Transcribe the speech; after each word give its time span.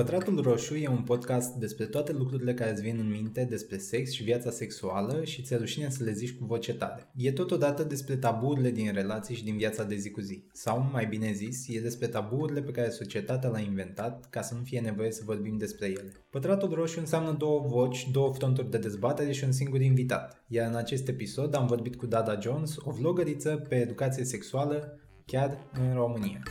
Pătratul 0.00 0.40
Roșu 0.40 0.74
e 0.74 0.88
un 0.88 1.02
podcast 1.02 1.54
despre 1.54 1.84
toate 1.84 2.12
lucrurile 2.12 2.54
care 2.54 2.70
îți 2.70 2.82
vin 2.82 2.98
în 2.98 3.10
minte 3.10 3.44
despre 3.44 3.78
sex 3.78 4.10
și 4.10 4.22
viața 4.22 4.50
sexuală 4.50 5.24
și 5.24 5.42
ți-e 5.42 5.56
rușine 5.56 5.90
să 5.90 6.04
le 6.04 6.12
zici 6.12 6.32
cu 6.38 6.44
voce 6.44 6.74
tare. 6.74 7.10
E 7.16 7.32
totodată 7.32 7.84
despre 7.84 8.16
taburile 8.16 8.70
din 8.70 8.92
relații 8.92 9.34
și 9.34 9.44
din 9.44 9.56
viața 9.56 9.84
de 9.84 9.94
zi 9.94 10.10
cu 10.10 10.20
zi. 10.20 10.44
Sau, 10.52 10.88
mai 10.92 11.06
bine 11.06 11.32
zis, 11.32 11.68
e 11.68 11.80
despre 11.80 12.06
taburile 12.06 12.62
pe 12.62 12.70
care 12.70 12.90
societatea 12.90 13.50
le-a 13.50 13.60
inventat 13.60 14.30
ca 14.30 14.42
să 14.42 14.54
nu 14.54 14.62
fie 14.62 14.80
nevoie 14.80 15.10
să 15.10 15.22
vorbim 15.24 15.56
despre 15.58 15.86
ele. 15.86 16.12
Pătratul 16.30 16.74
Roșu 16.74 16.98
înseamnă 16.98 17.32
două 17.32 17.64
voci, 17.66 18.08
două 18.12 18.32
fronturi 18.32 18.70
de 18.70 18.78
dezbatere 18.78 19.32
și 19.32 19.44
un 19.44 19.52
singur 19.52 19.80
invitat. 19.80 20.44
Iar 20.46 20.68
în 20.68 20.76
acest 20.76 21.08
episod 21.08 21.54
am 21.54 21.66
vorbit 21.66 21.96
cu 21.96 22.06
Dada 22.06 22.38
Jones, 22.40 22.76
o 22.78 22.90
vlogăriță 22.90 23.66
pe 23.68 23.74
educație 23.74 24.24
sexuală, 24.24 25.00
chiar 25.26 25.58
în 25.72 25.94
România. 25.94 26.42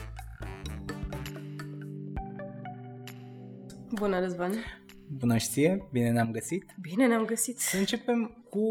Bună, 3.94 4.20
Răzvan! 4.20 4.54
Bună 5.18 5.38
și 5.38 5.48
ție, 5.48 5.88
bine 5.92 6.12
ne-am 6.12 6.32
găsit. 6.32 6.76
Bine 6.82 7.08
ne-am 7.08 7.26
găsit. 7.26 7.60
Să 7.60 7.78
începem 7.78 8.46
cu 8.50 8.64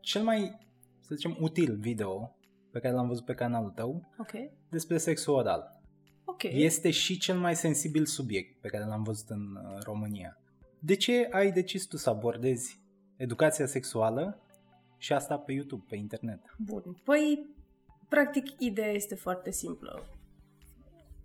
cel 0.00 0.22
mai, 0.22 0.58
să 1.00 1.14
zicem, 1.14 1.36
util 1.40 1.76
video 1.76 2.36
pe 2.70 2.78
care 2.78 2.94
l-am 2.94 3.06
văzut 3.06 3.24
pe 3.24 3.34
canalul 3.34 3.70
tău 3.70 4.10
Ok. 4.18 4.32
despre 4.70 4.98
sexul 4.98 5.34
oral. 5.34 5.80
Ok. 6.24 6.42
Este 6.42 6.90
și 6.90 7.18
cel 7.18 7.38
mai 7.38 7.56
sensibil 7.56 8.04
subiect 8.04 8.60
pe 8.60 8.68
care 8.68 8.84
l-am 8.84 9.02
văzut 9.02 9.28
în 9.28 9.56
uh, 9.56 9.82
România. 9.82 10.40
De 10.78 10.96
ce 10.96 11.28
ai 11.30 11.52
decis 11.52 11.86
tu 11.86 11.96
să 11.96 12.10
abordezi 12.10 12.80
educația 13.16 13.66
sexuală 13.66 14.40
și 14.98 15.12
asta 15.12 15.36
pe 15.38 15.52
YouTube, 15.52 15.84
pe 15.88 15.96
internet? 15.96 16.40
Bun. 16.58 16.82
Păi, 17.04 17.46
practic, 18.08 18.44
ideea 18.58 18.90
este 18.90 19.14
foarte 19.14 19.50
simplă. 19.50 20.06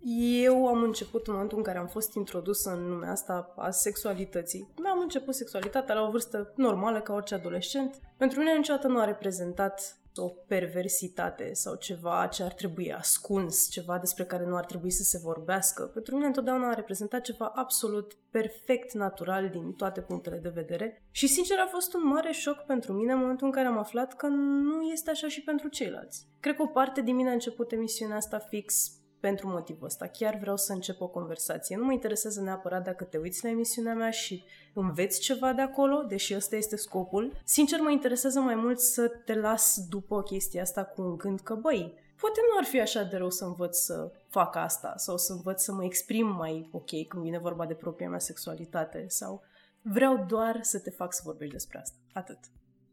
Eu 0.04 0.66
am 0.66 0.82
început 0.82 1.26
în 1.26 1.32
momentul 1.32 1.58
în 1.58 1.64
care 1.64 1.78
am 1.78 1.86
fost 1.86 2.14
introdusă 2.14 2.70
în 2.70 2.88
lumea 2.88 3.10
asta 3.10 3.54
a 3.56 3.70
sexualității. 3.70 4.68
Mi-am 4.82 4.98
început 4.98 5.34
sexualitatea 5.34 5.94
la 5.94 6.06
o 6.06 6.10
vârstă 6.10 6.52
normală 6.56 7.00
ca 7.00 7.12
orice 7.12 7.34
adolescent. 7.34 8.00
Pentru 8.16 8.38
mine 8.38 8.56
niciodată 8.56 8.86
nu 8.86 9.00
a 9.00 9.04
reprezentat 9.04 9.96
o 10.16 10.28
perversitate 10.28 11.52
sau 11.52 11.74
ceva 11.74 12.26
ce 12.26 12.42
ar 12.42 12.52
trebui 12.52 12.92
ascuns, 12.92 13.68
ceva 13.70 13.98
despre 13.98 14.24
care 14.24 14.46
nu 14.46 14.56
ar 14.56 14.64
trebui 14.64 14.90
să 14.90 15.02
se 15.02 15.18
vorbească. 15.22 15.82
Pentru 15.82 16.14
mine 16.14 16.26
întotdeauna 16.26 16.68
a 16.68 16.74
reprezentat 16.74 17.20
ceva 17.20 17.52
absolut 17.54 18.16
perfect 18.30 18.92
natural 18.92 19.48
din 19.48 19.72
toate 19.72 20.00
punctele 20.00 20.36
de 20.36 20.48
vedere 20.48 21.02
și 21.10 21.26
sincer 21.26 21.58
a 21.58 21.66
fost 21.66 21.94
un 21.94 22.06
mare 22.06 22.32
șoc 22.32 22.56
pentru 22.56 22.92
mine 22.92 23.12
în 23.12 23.18
momentul 23.18 23.46
în 23.46 23.52
care 23.52 23.66
am 23.66 23.78
aflat 23.78 24.16
că 24.16 24.26
nu 24.26 24.82
este 24.82 25.10
așa 25.10 25.28
și 25.28 25.42
pentru 25.42 25.68
ceilalți. 25.68 26.26
Cred 26.40 26.56
că 26.56 26.62
o 26.62 26.66
parte 26.66 27.00
din 27.00 27.14
mine 27.14 27.28
a 27.28 27.32
început 27.32 27.72
emisiunea 27.72 28.16
asta 28.16 28.38
fix 28.38 28.96
pentru 29.26 29.48
motivul 29.48 29.86
ăsta. 29.86 30.06
Chiar 30.06 30.38
vreau 30.40 30.56
să 30.56 30.72
încep 30.72 31.00
o 31.00 31.08
conversație. 31.08 31.76
Nu 31.76 31.84
mă 31.84 31.92
interesează 31.92 32.40
neapărat 32.40 32.84
dacă 32.84 33.04
te 33.04 33.18
uiți 33.18 33.44
la 33.44 33.50
emisiunea 33.50 33.94
mea 33.94 34.10
și 34.10 34.44
înveți 34.74 35.20
ceva 35.20 35.52
de 35.52 35.62
acolo, 35.62 36.02
deși 36.02 36.34
ăsta 36.34 36.56
este 36.56 36.76
scopul. 36.76 37.32
Sincer, 37.44 37.80
mă 37.80 37.90
interesează 37.90 38.40
mai 38.40 38.54
mult 38.54 38.78
să 38.78 39.08
te 39.08 39.34
las 39.34 39.86
după 39.88 40.22
chestia 40.22 40.62
asta 40.62 40.84
cu 40.84 41.02
un 41.02 41.16
gând 41.16 41.40
că, 41.40 41.54
băi, 41.54 41.94
poate 42.20 42.40
nu 42.50 42.58
ar 42.58 42.64
fi 42.64 42.80
așa 42.80 43.02
de 43.02 43.16
rău 43.16 43.30
să 43.30 43.44
învăț 43.44 43.76
să 43.76 44.12
fac 44.28 44.56
asta 44.56 44.92
sau 44.96 45.16
să 45.16 45.32
învăț 45.32 45.62
să 45.62 45.72
mă 45.72 45.84
exprim 45.84 46.26
mai 46.26 46.68
ok 46.72 47.06
când 47.08 47.22
vine 47.22 47.38
vorba 47.38 47.66
de 47.66 47.74
propria 47.74 48.08
mea 48.08 48.18
sexualitate 48.18 49.04
sau 49.08 49.42
vreau 49.82 50.24
doar 50.28 50.58
să 50.62 50.78
te 50.78 50.90
fac 50.90 51.12
să 51.12 51.20
vorbești 51.24 51.54
despre 51.54 51.78
asta. 51.78 51.96
Atât. 52.12 52.38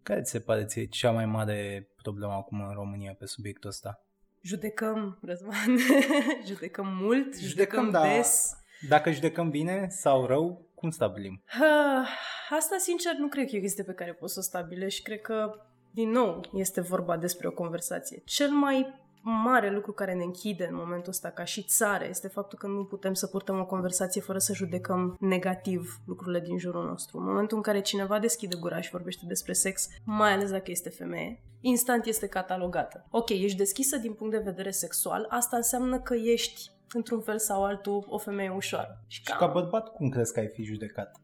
Care 0.04 0.22
ți 0.22 0.32
se 0.32 0.40
pare 0.40 0.66
ție 0.66 0.86
cea 0.86 1.12
mai 1.12 1.26
mare 1.26 1.90
problemă 1.96 2.34
acum 2.34 2.62
în 2.62 2.74
România 2.74 3.16
pe 3.20 3.26
subiectul 3.26 3.70
ăsta? 3.70 4.04
Judecăm, 4.42 5.20
Răzvan, 5.22 5.78
judecăm 6.48 6.88
mult, 7.02 7.26
judecăm, 7.26 7.48
judecăm 7.48 7.90
da. 7.90 8.02
des. 8.02 8.58
Dacă 8.88 9.12
judecăm 9.12 9.50
bine 9.50 9.88
sau 9.90 10.26
rău, 10.26 10.70
cum 10.76 10.90
stabilim? 10.90 11.42
Ha, 11.46 12.06
asta, 12.50 12.78
sincer, 12.78 13.14
nu 13.16 13.28
cred 13.28 13.50
că 13.50 13.56
e 13.56 13.58
o 13.58 13.62
chestie 13.62 13.84
pe 13.84 13.94
care 13.94 14.14
poți 14.14 14.34
să 14.34 14.40
o 14.40 14.44
stabilești. 14.44 15.04
Cred 15.04 15.22
că, 15.22 15.52
din 15.92 16.10
nou, 16.10 16.42
este 16.54 16.82
vorba 16.82 17.18
despre 17.18 17.48
o 17.48 17.52
conversație. 17.52 18.22
Cel 18.26 18.50
mai 18.50 19.00
mare 19.22 19.72
lucru 19.72 19.92
care 19.92 20.14
ne 20.14 20.24
închide 20.24 20.68
în 20.70 20.76
momentul 20.76 21.10
ăsta 21.10 21.30
ca 21.30 21.44
și 21.44 21.64
țară 21.64 22.06
este 22.10 22.28
faptul 22.28 22.58
că 22.58 22.68
nu 22.68 22.84
putem 22.84 23.14
să 23.14 23.28
purtăm 23.28 23.60
o 23.60 23.66
conversație 23.66 24.22
fără 24.22 24.38
să 24.38 24.54
judecăm 24.54 25.18
negativ 25.20 26.00
lucrurile 26.06 26.40
din 26.40 26.58
jurul 26.58 26.86
nostru. 26.86 27.18
În 27.18 27.24
momentul 27.26 27.58
în 27.58 27.64
care 27.64 27.82
cineva 27.82 28.20
deschide 28.20 28.56
gura 28.60 28.82
și 28.82 28.90
vorbește 28.90 29.26
despre 29.28 29.54
sex, 29.54 29.88
mai 30.04 30.34
ales 30.34 30.52
dacă 30.52 30.72
este 30.72 30.90
femeie, 30.90 31.42
instant 31.62 32.06
este 32.06 32.28
catalogată. 32.28 33.06
Ok, 33.10 33.30
ești 33.30 33.58
deschisă 33.58 33.98
din 33.98 34.14
punct 34.14 34.34
de 34.34 34.42
vedere 34.44 34.72
sexual, 34.72 35.26
asta 35.30 35.56
înseamnă 35.56 36.00
că 36.00 36.16
ești 36.16 36.72
într-un 36.94 37.22
fel 37.22 37.40
sau 37.40 37.64
altul 37.64 38.06
o 38.10 38.18
femeie 38.18 38.50
ușoară. 38.50 39.04
Și, 39.08 39.22
și 39.22 39.36
ca 39.38 39.48
bărbat 39.48 39.94
cum 39.94 40.10
crezi 40.10 40.34
că 40.34 40.40
ai 40.40 40.48
fi 40.48 40.64
judecat? 40.64 41.20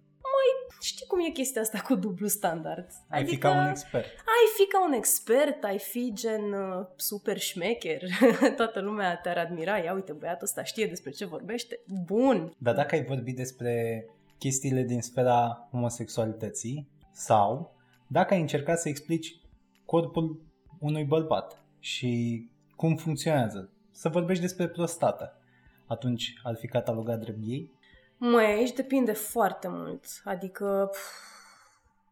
Știi 0.82 1.06
cum 1.06 1.20
e 1.20 1.30
chestia 1.30 1.62
asta 1.62 1.80
cu 1.80 1.96
dublu 1.96 2.28
standard. 2.28 2.88
Ai 3.10 3.22
adică, 3.22 3.34
fi 3.34 3.42
ca 3.42 3.62
un 3.62 3.68
expert. 3.68 4.06
Ai 4.06 4.48
fi 4.56 4.66
ca 4.68 4.86
un 4.86 4.94
expert, 4.94 5.64
ai 5.64 5.80
fi 5.80 6.12
gen 6.14 6.54
uh, 6.54 6.86
super 6.96 7.40
șmecher. 7.40 8.02
Toată 8.58 8.80
lumea 8.80 9.18
te-ar 9.18 9.38
admira. 9.38 9.78
Ia 9.78 9.94
uite, 9.94 10.12
băiatul 10.12 10.44
ăsta 10.44 10.64
știe 10.64 10.86
despre 10.88 11.12
ce 11.12 11.26
vorbește. 11.26 11.80
Bun. 12.06 12.56
Dar 12.58 12.76
dacă 12.76 12.96
ai 12.96 13.04
vorbit 13.04 13.36
despre 13.36 14.06
chestiile 14.38 14.82
din 14.82 15.02
sfera 15.02 15.68
homosexualității 15.72 16.88
sau 17.12 17.76
dacă 18.08 18.34
ai 18.34 18.42
încercat 18.42 18.80
să 18.80 18.90
explici 18.90 19.40
corpul 19.86 20.42
unui 20.80 21.04
bărbat 21.04 21.64
și 21.80 22.44
cum 22.76 22.96
funcționează, 22.96 23.70
să 23.92 24.10
vorbești 24.10 24.42
despre 24.42 24.68
prostată, 24.68 25.40
atunci 25.88 26.34
ar 26.44 26.56
fi 26.56 26.68
catalogat 26.68 27.20
drept 27.20 27.40
ei? 27.42 27.72
Măi, 28.18 28.46
aici 28.46 28.74
depinde 28.74 29.12
foarte 29.12 29.68
mult. 29.68 30.06
Adică, 30.24 30.92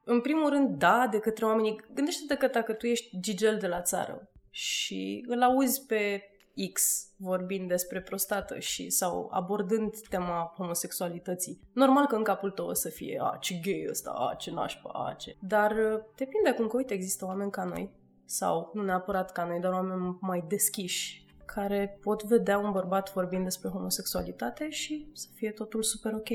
în 0.04 0.22
primul 0.22 0.50
rând, 0.50 0.78
da, 0.78 1.08
de 1.12 1.20
către 1.20 1.46
oamenii... 1.46 1.82
Gândește-te 1.94 2.36
că 2.36 2.48
dacă 2.48 2.74
tu 2.74 2.88
ești 2.88 3.20
gigel 3.20 3.58
de 3.58 3.68
la 3.68 3.82
țară 3.82 4.30
și 4.50 5.26
îl 5.28 5.42
auzi 5.42 5.86
pe 5.86 6.28
X 6.74 7.08
vorbind 7.18 7.68
despre 7.68 8.02
prostată 8.02 8.60
și 8.60 8.90
sau 8.90 9.30
abordând 9.32 10.00
tema 10.10 10.54
homosexualității. 10.58 11.60
Normal 11.74 12.06
că 12.06 12.16
în 12.16 12.24
capul 12.24 12.52
tău 12.52 12.68
o 12.68 12.74
să 12.74 12.90
fie, 12.90 13.20
a, 13.22 13.38
ce 13.40 13.60
gay 13.64 13.86
ăsta, 13.90 14.10
a, 14.12 14.36
ce 14.36 14.52
nașpa, 14.52 14.90
a, 14.90 15.14
ce... 15.14 15.36
Dar 15.40 15.72
uh, 15.72 16.02
depinde 16.16 16.52
cum 16.52 16.68
că, 16.68 16.78
uite, 16.78 16.94
există 16.94 17.26
oameni 17.26 17.52
ca 17.52 17.64
noi 17.64 17.90
sau 18.26 18.72
nu 18.74 18.84
neapărat 18.84 19.32
ca 19.32 19.46
noi, 19.46 19.60
dar 19.60 19.72
oameni 19.72 20.18
mai 20.22 20.44
deschiși 20.48 21.23
care 21.46 21.98
pot 22.02 22.24
vedea 22.24 22.58
un 22.58 22.72
bărbat 22.72 23.14
vorbind 23.14 23.44
despre 23.44 23.70
homosexualitate 23.70 24.70
și 24.70 25.10
să 25.14 25.28
fie 25.34 25.52
totul 25.52 25.84
super 25.84 26.14
ok. 26.14 26.30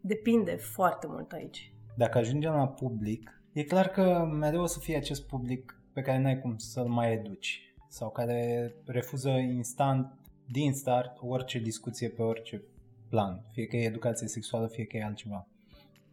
Depinde 0.00 0.56
foarte 0.56 1.06
mult 1.06 1.32
aici. 1.32 1.74
Dacă 1.96 2.18
ajungem 2.18 2.52
la 2.52 2.68
public, 2.68 3.42
e 3.52 3.62
clar 3.62 3.88
că 3.88 4.28
mereu 4.32 4.62
o 4.62 4.66
să 4.66 4.78
fie 4.78 4.96
acest 4.96 5.26
public 5.26 5.82
pe 5.92 6.00
care 6.00 6.18
n-ai 6.18 6.40
cum 6.40 6.56
să-l 6.56 6.86
mai 6.86 7.12
educi 7.12 7.74
sau 7.88 8.10
care 8.10 8.72
refuză 8.84 9.28
instant, 9.28 10.12
din 10.48 10.72
start, 10.72 11.16
orice 11.20 11.58
discuție 11.58 12.08
pe 12.08 12.22
orice 12.22 12.62
plan, 13.08 13.44
fie 13.52 13.66
că 13.66 13.76
e 13.76 13.84
educație 13.84 14.26
sexuală, 14.26 14.66
fie 14.66 14.84
că 14.84 14.96
e 14.96 15.04
altceva. 15.04 15.46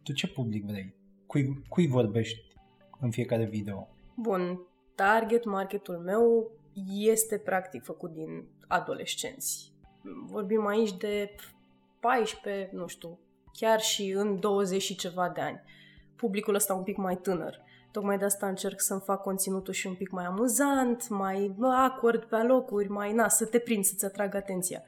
Tu 0.02 0.12
ce 0.12 0.28
public 0.28 0.64
vrei? 0.64 0.94
Cui, 1.26 1.62
cui 1.68 1.86
vorbești 1.86 2.42
în 3.00 3.10
fiecare 3.10 3.44
video? 3.44 3.88
Bun, 4.14 4.60
target 4.94 5.44
marketul 5.44 5.96
meu 5.96 6.50
este 6.88 7.38
practic 7.38 7.84
făcut 7.84 8.10
din 8.12 8.48
adolescenți. 8.68 9.72
Vorbim 10.26 10.66
aici 10.66 10.96
de 10.96 11.34
14, 12.00 12.70
nu 12.72 12.86
știu, 12.86 13.18
chiar 13.52 13.80
și 13.80 14.10
în 14.10 14.40
20 14.40 14.82
și 14.82 14.96
ceva 14.96 15.28
de 15.28 15.40
ani. 15.40 15.62
Publicul 16.16 16.54
ăsta 16.54 16.74
un 16.74 16.82
pic 16.82 16.96
mai 16.96 17.16
tânăr. 17.16 17.62
Tocmai 17.90 18.18
de 18.18 18.24
asta 18.24 18.46
încerc 18.46 18.80
să-mi 18.80 19.00
fac 19.00 19.22
conținutul 19.22 19.72
și 19.72 19.86
un 19.86 19.94
pic 19.94 20.10
mai 20.10 20.24
amuzant, 20.24 21.08
mai 21.08 21.54
acord 21.60 22.24
pe 22.24 22.36
locuri, 22.36 22.88
mai 22.88 23.12
na, 23.12 23.28
să 23.28 23.46
te 23.46 23.58
prind, 23.58 23.84
să-ți 23.84 24.04
atrag 24.04 24.34
atenția. 24.34 24.82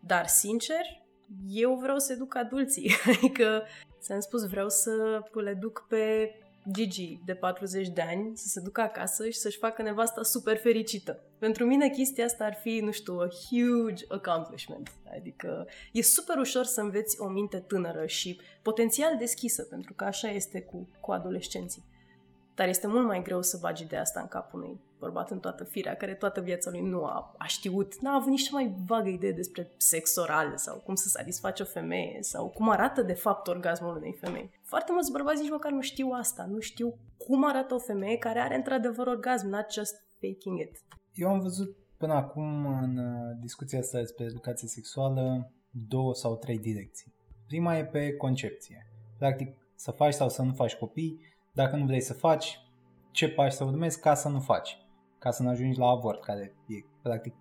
Dar, 0.00 0.26
sincer, 0.26 1.02
eu 1.48 1.74
vreau 1.74 1.98
să 1.98 2.12
educ 2.12 2.36
adulții. 2.36 2.90
Adică, 3.16 3.62
ți-am 4.00 4.20
spus, 4.20 4.48
vreau 4.48 4.68
să 4.68 5.22
le 5.32 5.54
duc 5.54 5.86
pe 5.88 6.34
Gigi 6.70 7.18
de 7.24 7.34
40 7.34 7.88
de 7.88 8.00
ani 8.00 8.36
să 8.36 8.48
se 8.48 8.60
ducă 8.60 8.80
acasă 8.80 9.28
și 9.28 9.38
să-și 9.38 9.58
facă 9.58 9.82
nevasta 9.82 10.22
super 10.22 10.56
fericită. 10.56 11.20
Pentru 11.38 11.64
mine 11.64 11.88
chestia 11.88 12.24
asta 12.24 12.44
ar 12.44 12.54
fi, 12.54 12.80
nu 12.80 12.90
știu, 12.90 13.18
a 13.18 13.28
huge 13.48 14.04
accomplishment. 14.08 14.92
Adică 15.16 15.66
e 15.92 16.02
super 16.02 16.36
ușor 16.36 16.64
să 16.64 16.80
înveți 16.80 17.20
o 17.20 17.28
minte 17.28 17.58
tânără 17.58 18.06
și 18.06 18.40
potențial 18.62 19.16
deschisă, 19.16 19.62
pentru 19.62 19.92
că 19.94 20.04
așa 20.04 20.30
este 20.30 20.60
cu, 20.60 20.88
cu 21.00 21.12
adolescenții. 21.12 21.84
Dar 22.54 22.68
este 22.68 22.86
mult 22.86 23.06
mai 23.06 23.22
greu 23.22 23.42
să 23.42 23.58
bagi 23.60 23.84
de 23.84 23.96
asta 23.96 24.20
în 24.20 24.28
capul 24.28 24.62
unui 24.62 24.80
bărbat 25.02 25.30
în 25.30 25.40
toată 25.40 25.64
firea, 25.64 25.94
care 25.94 26.14
toată 26.14 26.40
viața 26.40 26.70
lui 26.70 26.80
nu 26.80 27.04
a, 27.04 27.34
a 27.38 27.46
știut, 27.46 28.00
n-a 28.00 28.14
avut 28.14 28.28
nici 28.28 28.42
cea 28.42 28.52
mai 28.52 28.74
vagă 28.86 29.08
idee 29.08 29.32
despre 29.32 29.70
sex 29.76 30.16
oral 30.16 30.56
sau 30.56 30.76
cum 30.78 30.94
să 30.94 31.08
satisface 31.08 31.62
o 31.62 31.66
femeie 31.66 32.18
sau 32.20 32.48
cum 32.48 32.68
arată 32.68 33.02
de 33.02 33.12
fapt 33.12 33.46
orgasmul 33.46 33.96
unei 33.96 34.16
femei. 34.20 34.50
Foarte 34.62 34.92
mulți 34.92 35.12
bărbați 35.12 35.40
nici 35.40 35.50
măcar 35.50 35.72
nu 35.72 35.80
știu 35.80 36.08
asta, 36.10 36.46
nu 36.50 36.60
știu 36.60 36.94
cum 37.16 37.44
arată 37.44 37.74
o 37.74 37.78
femeie 37.78 38.16
care 38.16 38.38
are 38.38 38.54
într-adevăr 38.54 39.06
orgasm, 39.06 39.48
not 39.48 39.72
just 39.72 39.94
faking 40.20 40.60
it. 40.60 40.84
Eu 41.12 41.28
am 41.28 41.40
văzut 41.40 41.76
până 41.96 42.12
acum 42.14 42.66
în 42.66 42.96
uh, 42.96 43.36
discuția 43.40 43.78
asta 43.78 43.98
despre 43.98 44.24
educație 44.24 44.68
sexuală 44.68 45.52
două 45.70 46.14
sau 46.14 46.36
trei 46.36 46.58
direcții. 46.58 47.14
Prima 47.46 47.76
e 47.76 47.84
pe 47.84 48.12
concepție. 48.12 48.86
Practic, 49.18 49.56
să 49.74 49.90
faci 49.90 50.14
sau 50.14 50.28
să 50.28 50.42
nu 50.42 50.52
faci 50.52 50.74
copii, 50.74 51.20
dacă 51.52 51.76
nu 51.76 51.84
vrei 51.84 52.00
să 52.00 52.12
faci, 52.12 52.58
ce 53.10 53.28
pași 53.28 53.56
să 53.56 53.64
urmezi 53.64 54.00
ca 54.00 54.14
să 54.14 54.28
nu 54.28 54.40
faci, 54.40 54.76
ca 55.22 55.30
să 55.30 55.42
nu 55.42 55.48
ajungi 55.48 55.78
la 55.78 55.86
avort, 55.86 56.22
care 56.22 56.54
e 56.66 56.84
practic 57.02 57.34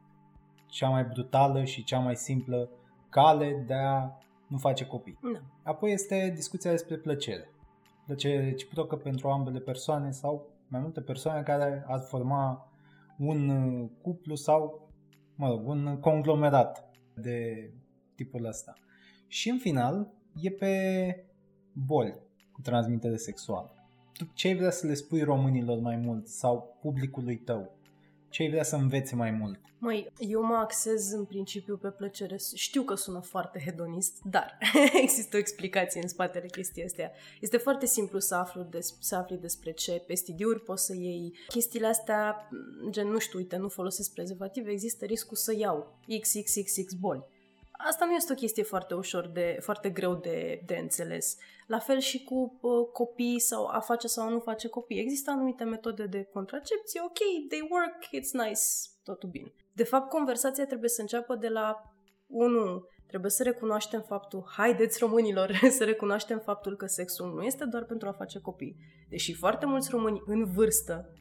cea 0.65 0.89
mai 0.89 1.03
brutală 1.03 1.63
și 1.63 1.83
cea 1.83 1.99
mai 1.99 2.15
simplă 2.15 2.69
cale 3.09 3.63
de 3.67 3.73
a 3.73 4.17
nu 4.47 4.57
face 4.57 4.85
copii. 4.85 5.19
Da. 5.33 5.39
Apoi 5.63 5.91
este 5.91 6.31
discuția 6.35 6.71
despre 6.71 6.97
plăcere. 6.97 7.49
Plăcere 8.05 8.43
reciprocă 8.43 8.95
pentru 8.95 9.27
ambele 9.27 9.59
persoane 9.59 10.11
sau 10.11 10.47
mai 10.67 10.81
multe 10.81 11.01
persoane 11.01 11.41
care 11.41 11.83
ar 11.87 11.99
forma 11.99 12.71
un 13.17 13.49
uh, 13.49 13.89
cuplu 14.01 14.35
sau, 14.35 14.89
mă 15.35 15.47
rog, 15.47 15.67
un 15.67 15.99
conglomerat 15.99 16.89
de 17.15 17.69
tipul 18.15 18.45
ăsta. 18.45 18.73
Și 19.27 19.49
în 19.49 19.57
final 19.57 20.13
e 20.41 20.51
pe 20.51 20.75
boli 21.73 22.19
cu 22.51 22.61
transmitere 22.61 23.15
sexuală. 23.15 23.80
Tu 24.21 24.27
ce 24.33 24.47
ai 24.47 24.55
vrea 24.55 24.71
să 24.71 24.87
le 24.87 24.93
spui 24.93 25.21
românilor 25.21 25.79
mai 25.79 25.95
mult 25.95 26.27
sau 26.27 26.77
publicului 26.81 27.37
tău? 27.37 27.77
Ce 28.29 28.43
ai 28.43 28.49
vrea 28.49 28.63
să 28.63 28.75
învețe 28.75 29.15
mai 29.15 29.31
mult? 29.31 29.59
Măi, 29.77 30.11
eu 30.19 30.43
mă 30.43 30.55
axez 30.55 31.11
în 31.11 31.25
principiu 31.25 31.77
pe 31.77 31.87
plăcere. 31.89 32.37
Știu 32.55 32.81
că 32.81 32.95
sună 32.95 33.19
foarte 33.19 33.61
hedonist, 33.65 34.19
dar 34.23 34.57
există 35.03 35.35
o 35.35 35.39
explicație 35.39 36.01
în 36.01 36.07
spatele 36.07 36.45
chestii 36.47 36.83
astea. 36.83 37.11
Este 37.39 37.57
foarte 37.57 37.85
simplu 37.85 38.19
să, 38.19 38.35
aflu 38.35 38.61
des- 38.61 38.95
să 38.99 39.15
afli 39.15 39.37
despre 39.37 39.71
ce 39.71 40.03
pestidiuri 40.07 40.63
poți 40.63 40.85
să 40.85 40.95
iei. 40.95 41.33
Chestiile 41.47 41.87
astea, 41.87 42.49
gen, 42.89 43.07
nu 43.07 43.19
știu, 43.19 43.39
uite, 43.39 43.55
nu 43.55 43.69
folosesc 43.69 44.13
prezervative, 44.13 44.71
există 44.71 45.05
riscul 45.05 45.37
să 45.37 45.55
iau 45.57 45.99
XXXX 46.19 46.93
boli 46.93 47.23
asta 47.87 48.05
nu 48.05 48.11
este 48.11 48.31
o 48.31 48.35
chestie 48.35 48.63
foarte 48.63 48.93
ușor 48.93 49.27
de, 49.27 49.57
foarte 49.61 49.89
greu 49.89 50.15
de, 50.15 50.61
de 50.65 50.75
înțeles. 50.75 51.37
La 51.67 51.79
fel 51.79 51.99
și 51.99 52.23
cu 52.23 52.57
uh, 52.61 52.87
copii 52.93 53.39
sau 53.39 53.65
a 53.65 53.79
face 53.79 54.07
sau 54.07 54.27
a 54.27 54.29
nu 54.29 54.39
face 54.39 54.67
copii. 54.67 54.99
Există 54.99 55.31
anumite 55.31 55.63
metode 55.63 56.05
de 56.05 56.23
contracepție, 56.33 57.01
ok, 57.03 57.47
they 57.49 57.67
work, 57.69 58.05
it's 58.05 58.45
nice, 58.45 58.61
totul 59.03 59.29
bine. 59.29 59.53
De 59.73 59.83
fapt, 59.83 60.09
conversația 60.09 60.65
trebuie 60.65 60.89
să 60.89 61.01
înceapă 61.01 61.35
de 61.35 61.47
la 61.47 61.81
1. 62.27 62.85
Trebuie 63.07 63.31
să 63.31 63.43
recunoaștem 63.43 64.01
faptul, 64.01 64.49
haideți 64.57 64.99
românilor, 64.99 65.51
să 65.77 65.83
recunoaștem 65.83 66.39
faptul 66.39 66.75
că 66.75 66.85
sexul 66.85 67.33
nu 67.33 67.41
este 67.41 67.65
doar 67.65 67.83
pentru 67.83 68.07
a 68.07 68.11
face 68.11 68.39
copii. 68.39 68.75
Deși 69.09 69.33
foarte 69.33 69.65
mulți 69.65 69.89
români 69.91 70.21
în 70.25 70.51
vârstă 70.51 71.13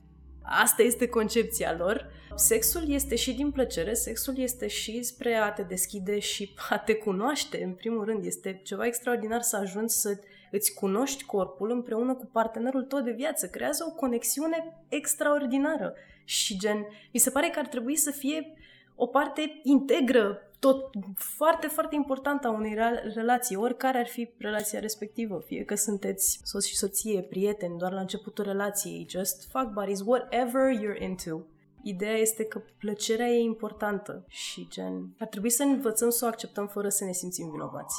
Asta 0.43 0.83
este 0.83 1.09
concepția 1.09 1.77
lor. 1.77 2.11
Sexul 2.35 2.91
este 2.91 3.15
și 3.15 3.33
din 3.33 3.51
plăcere, 3.51 3.95
sexul 3.95 4.39
este 4.39 4.67
și 4.67 5.03
spre 5.03 5.35
a 5.35 5.53
te 5.53 5.63
deschide 5.63 6.19
și 6.19 6.55
a 6.71 6.79
te 6.79 6.95
cunoaște, 6.95 7.63
în 7.63 7.73
primul 7.73 8.05
rând. 8.05 8.25
Este 8.25 8.61
ceva 8.63 8.87
extraordinar 8.87 9.43
să 9.43 9.57
ajungi 9.57 9.95
să 9.95 10.19
îți 10.51 10.75
cunoști 10.75 11.25
corpul 11.25 11.71
împreună 11.71 12.15
cu 12.15 12.29
partenerul 12.33 12.83
tău 12.83 13.01
de 13.01 13.11
viață. 13.11 13.49
Creează 13.49 13.85
o 13.89 13.95
conexiune 13.95 14.85
extraordinară. 14.89 15.95
Și 16.25 16.59
gen, 16.59 16.87
mi 17.13 17.21
se 17.21 17.31
pare 17.31 17.49
că 17.49 17.59
ar 17.59 17.67
trebui 17.67 17.97
să 17.97 18.11
fie 18.11 18.55
o 18.95 19.07
parte 19.07 19.61
integră 19.63 20.50
tot 20.61 20.91
foarte, 21.15 21.67
foarte 21.67 21.95
important 21.95 22.45
a 22.45 22.51
unei 22.51 22.75
relații, 23.15 23.57
oricare 23.57 23.99
ar 23.99 24.07
fi 24.07 24.31
relația 24.39 24.81
respectivă, 24.81 25.43
fie 25.47 25.65
că 25.65 25.75
sunteți 25.75 26.41
soț 26.43 26.65
și 26.65 26.77
soție, 26.77 27.23
prieteni, 27.23 27.79
doar 27.79 27.93
la 27.93 28.01
începutul 28.01 28.45
relației, 28.45 29.07
just 29.09 29.51
fuck 29.51 29.73
buddies, 29.73 30.01
whatever 30.01 30.77
you're 30.77 31.03
into. 31.03 31.41
Ideea 31.83 32.17
este 32.17 32.45
că 32.45 32.63
plăcerea 32.79 33.27
e 33.27 33.43
importantă 33.43 34.25
și 34.29 34.69
gen, 34.69 35.15
ar 35.19 35.27
trebui 35.27 35.51
să 35.51 35.63
învățăm 35.63 36.11
să 36.11 36.25
o 36.25 36.29
acceptăm 36.29 36.67
fără 36.67 36.89
să 36.89 37.05
ne 37.05 37.13
simțim 37.13 37.51
vinovați. 37.51 37.97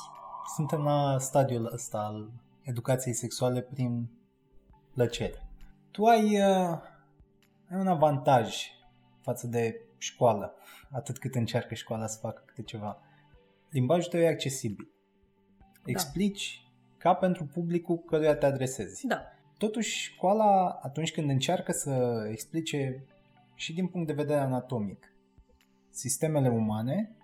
Suntem 0.55 0.83
la 0.83 1.17
stadiul 1.19 1.69
ăsta 1.73 1.97
al 1.97 2.31
educației 2.61 3.13
sexuale 3.13 3.61
prin 3.61 4.09
plăcere. 4.93 5.47
Tu 5.91 6.05
ai, 6.05 6.23
uh, 6.23 6.77
ai 7.69 7.79
un 7.79 7.87
avantaj 7.87 8.55
față 9.21 9.47
de 9.47 9.85
școală, 10.01 10.55
atât 10.91 11.17
cât 11.17 11.35
încearcă 11.35 11.73
școala 11.73 12.07
să 12.07 12.19
facă 12.19 12.43
câte 12.45 12.61
ceva. 12.61 13.01
Limbajul 13.69 14.11
tău 14.11 14.19
e 14.19 14.27
accesibil. 14.27 14.91
Da. 15.57 15.81
Explici 15.85 16.63
da. 16.63 16.97
ca 16.97 17.13
pentru 17.13 17.45
publicul 17.45 17.97
căruia 17.97 18.35
te 18.35 18.45
adresezi. 18.45 19.07
Da. 19.07 19.21
Totuși, 19.57 20.11
școala, 20.13 20.79
atunci 20.81 21.11
când 21.11 21.29
încearcă 21.29 21.71
să 21.71 22.25
explice 22.31 23.03
și 23.55 23.73
din 23.73 23.87
punct 23.87 24.07
de 24.07 24.13
vedere 24.13 24.39
anatomic 24.39 25.13
sistemele 25.89 26.49
umane, 26.49 27.15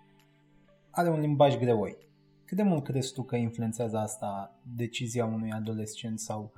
are 0.90 1.10
un 1.10 1.20
limbaj 1.20 1.56
greoi. 1.56 1.96
Cât 2.44 2.56
de 2.56 2.62
mult 2.62 2.84
crezi 2.84 3.12
tu 3.12 3.22
că 3.22 3.36
influențează 3.36 3.96
asta 3.96 4.58
decizia 4.76 5.24
unui 5.24 5.52
adolescent 5.52 6.18
sau 6.18 6.52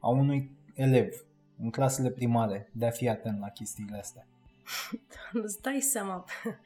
a 0.00 0.08
unui 0.08 0.50
elev 0.74 1.26
în 1.58 1.70
clasele 1.70 2.10
primare 2.10 2.70
de 2.72 2.86
a 2.86 2.90
fi 2.90 3.08
atent 3.08 3.40
la 3.40 3.48
chestiile 3.48 3.98
astea? 3.98 4.26
îți 5.44 5.60
dai 5.60 5.80
seama. 5.80 6.24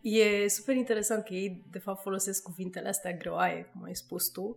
E 0.00 0.48
super 0.48 0.74
interesant 0.76 1.24
că 1.24 1.34
ei, 1.34 1.64
de 1.70 1.78
fapt, 1.78 2.02
folosesc 2.02 2.42
cuvintele 2.42 2.88
astea 2.88 3.12
greoaie, 3.12 3.64
cum 3.72 3.82
ai 3.82 3.96
spus 3.96 4.28
tu, 4.28 4.56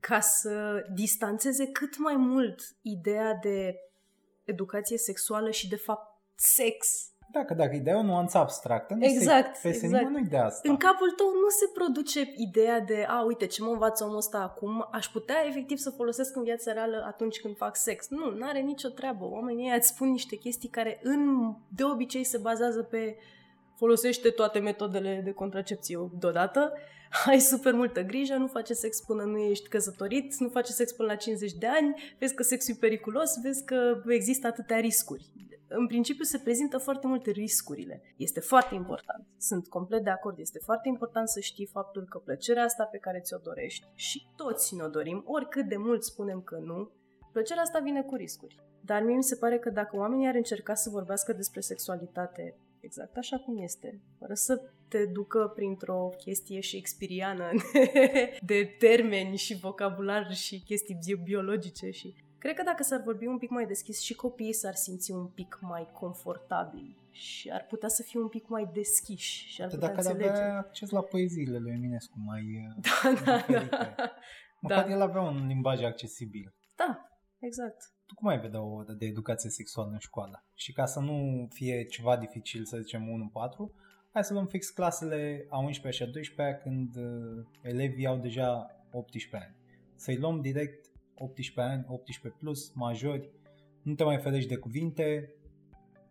ca 0.00 0.20
să 0.20 0.86
distanțeze 0.92 1.66
cât 1.66 1.98
mai 1.98 2.16
mult 2.16 2.60
ideea 2.82 3.34
de 3.34 3.76
educație 4.44 4.98
sexuală 4.98 5.50
și, 5.50 5.68
de 5.68 5.76
fapt, 5.76 6.20
sex 6.34 7.08
dacă, 7.34 7.54
dacă 7.54 7.74
ideea 7.74 7.96
e 7.96 7.98
o 7.98 8.02
nuanță 8.02 8.38
abstractă, 8.38 8.94
nu 8.94 9.04
exact, 9.04 9.56
se 9.56 9.68
exact. 9.68 10.08
nu 10.08 10.20
de 10.28 10.36
asta. 10.36 10.68
În 10.68 10.76
capul 10.76 11.10
tău 11.10 11.26
nu 11.26 11.48
se 11.48 11.70
produce 11.74 12.32
ideea 12.36 12.80
de, 12.80 13.06
a, 13.08 13.24
uite, 13.24 13.46
ce 13.46 13.62
mă 13.62 13.70
învață 13.70 14.04
omul 14.04 14.16
ăsta 14.16 14.38
acum, 14.38 14.88
aș 14.92 15.06
putea 15.06 15.36
efectiv 15.46 15.78
să 15.78 15.90
folosesc 15.90 16.36
în 16.36 16.42
viața 16.42 16.72
reală 16.72 17.04
atunci 17.06 17.40
când 17.40 17.56
fac 17.56 17.76
sex. 17.76 18.08
Nu, 18.08 18.30
nu 18.30 18.46
are 18.46 18.60
nicio 18.60 18.88
treabă. 18.88 19.24
Oamenii 19.24 19.72
îți 19.76 19.88
spun 19.88 20.10
niște 20.10 20.36
chestii 20.36 20.68
care 20.68 21.00
în, 21.02 21.52
de 21.68 21.84
obicei 21.84 22.24
se 22.24 22.38
bazează 22.38 22.82
pe 22.82 23.16
folosește 23.76 24.28
toate 24.28 24.58
metodele 24.58 25.20
de 25.24 25.32
contracepție 25.32 26.10
deodată, 26.18 26.72
ai 27.30 27.40
super 27.40 27.72
multă 27.72 28.02
grijă, 28.02 28.34
nu 28.34 28.46
face 28.46 28.72
sex 28.72 29.00
până 29.00 29.22
nu 29.22 29.38
ești 29.38 29.68
căsătorit, 29.68 30.36
nu 30.38 30.48
face 30.48 30.72
sex 30.72 30.92
până 30.92 31.08
la 31.08 31.14
50 31.14 31.52
de 31.52 31.66
ani, 31.66 32.14
vezi 32.18 32.34
că 32.34 32.42
sexul 32.42 32.74
e 32.74 32.78
periculos, 32.80 33.40
vezi 33.42 33.64
că 33.64 34.02
există 34.06 34.46
atâtea 34.46 34.78
riscuri 34.78 35.30
în 35.76 35.86
principiu 35.86 36.24
se 36.24 36.38
prezintă 36.38 36.78
foarte 36.78 37.06
multe 37.06 37.30
riscurile. 37.30 38.02
Este 38.16 38.40
foarte 38.40 38.74
important. 38.74 39.26
Sunt 39.38 39.68
complet 39.68 40.04
de 40.04 40.10
acord. 40.10 40.38
Este 40.38 40.58
foarte 40.58 40.88
important 40.88 41.28
să 41.28 41.40
știi 41.40 41.66
faptul 41.66 42.06
că 42.08 42.18
plăcerea 42.18 42.64
asta 42.64 42.84
pe 42.84 42.98
care 42.98 43.20
ți-o 43.20 43.38
dorești 43.38 43.86
și 43.94 44.26
toți 44.36 44.74
ne-o 44.74 44.88
dorim, 44.88 45.22
oricât 45.26 45.68
de 45.68 45.76
mult 45.76 46.04
spunem 46.04 46.40
că 46.40 46.56
nu, 46.56 46.90
plăcerea 47.32 47.62
asta 47.62 47.78
vine 47.78 48.02
cu 48.02 48.14
riscuri. 48.14 48.56
Dar 48.80 49.02
mie 49.02 49.16
mi 49.16 49.22
se 49.22 49.36
pare 49.36 49.58
că 49.58 49.70
dacă 49.70 49.96
oamenii 49.96 50.26
ar 50.26 50.34
încerca 50.34 50.74
să 50.74 50.90
vorbească 50.90 51.32
despre 51.32 51.60
sexualitate 51.60 52.56
exact 52.80 53.16
așa 53.16 53.36
cum 53.36 53.62
este, 53.62 54.00
fără 54.18 54.34
să 54.34 54.60
te 54.88 55.04
ducă 55.04 55.52
printr-o 55.54 56.10
chestie 56.18 56.62
shakespeariană 56.62 57.50
de, 57.72 58.38
de 58.52 58.74
termeni 58.78 59.36
și 59.36 59.58
vocabular 59.58 60.34
și 60.34 60.62
chestii 60.64 61.20
biologice 61.24 61.90
și 61.90 62.14
Cred 62.44 62.56
că 62.56 62.62
dacă 62.62 62.82
s-ar 62.82 63.02
vorbi 63.02 63.26
un 63.26 63.38
pic 63.38 63.50
mai 63.50 63.66
deschis 63.66 64.00
și 64.00 64.14
copiii 64.14 64.52
s-ar 64.52 64.74
simți 64.74 65.10
un 65.10 65.26
pic 65.26 65.58
mai 65.60 65.88
confortabili 65.92 66.96
și 67.10 67.50
ar 67.50 67.66
putea 67.68 67.88
să 67.88 68.02
fie 68.02 68.20
un 68.20 68.28
pic 68.28 68.48
mai 68.48 68.70
deschiși 68.72 69.48
și 69.48 69.62
ar 69.62 69.68
putea 69.68 69.88
dacă 69.88 70.00
înțelege. 70.00 70.30
avea 70.30 70.56
acces 70.58 70.90
la 70.90 71.02
poeziile 71.02 71.58
lui 71.58 71.72
Eminescu 71.72 72.18
mai 72.18 72.42
da, 73.04 73.14
da, 73.24 73.62
da. 73.70 73.94
Măcar 74.60 74.84
da. 74.84 74.90
el 74.90 75.00
avea 75.00 75.20
un 75.20 75.46
limbaj 75.46 75.82
accesibil. 75.82 76.54
Da, 76.76 77.08
exact. 77.38 77.92
Tu 78.06 78.14
cum 78.14 78.28
ai 78.28 78.40
vedea 78.40 78.62
o 78.62 78.72
oră 78.72 78.92
de 78.92 79.06
educație 79.06 79.50
sexuală 79.50 79.90
în 79.92 79.98
școală? 79.98 80.44
Și 80.54 80.72
ca 80.72 80.86
să 80.86 81.00
nu 81.00 81.48
fie 81.52 81.84
ceva 81.84 82.16
dificil, 82.16 82.64
să 82.64 82.78
zicem 82.78 83.02
1-4, 83.02 83.72
hai 84.12 84.24
să 84.24 84.32
luăm 84.32 84.46
fix 84.46 84.70
clasele 84.70 85.46
a 85.48 85.58
11 85.58 86.02
și 86.02 86.08
a 86.08 86.12
12 86.12 86.60
când 86.62 86.96
uh, 86.96 87.46
elevii 87.62 88.06
au 88.06 88.16
deja 88.16 88.76
18 88.90 89.46
ani. 89.46 89.56
Să-i 89.94 90.16
luăm 90.16 90.40
direct 90.40 90.92
18 91.14 91.60
ani, 91.60 91.84
18 91.88 92.38
plus, 92.40 92.72
majori, 92.74 93.30
nu 93.82 93.94
te 93.94 94.04
mai 94.04 94.18
ferești 94.18 94.48
de 94.48 94.56
cuvinte, 94.56 95.34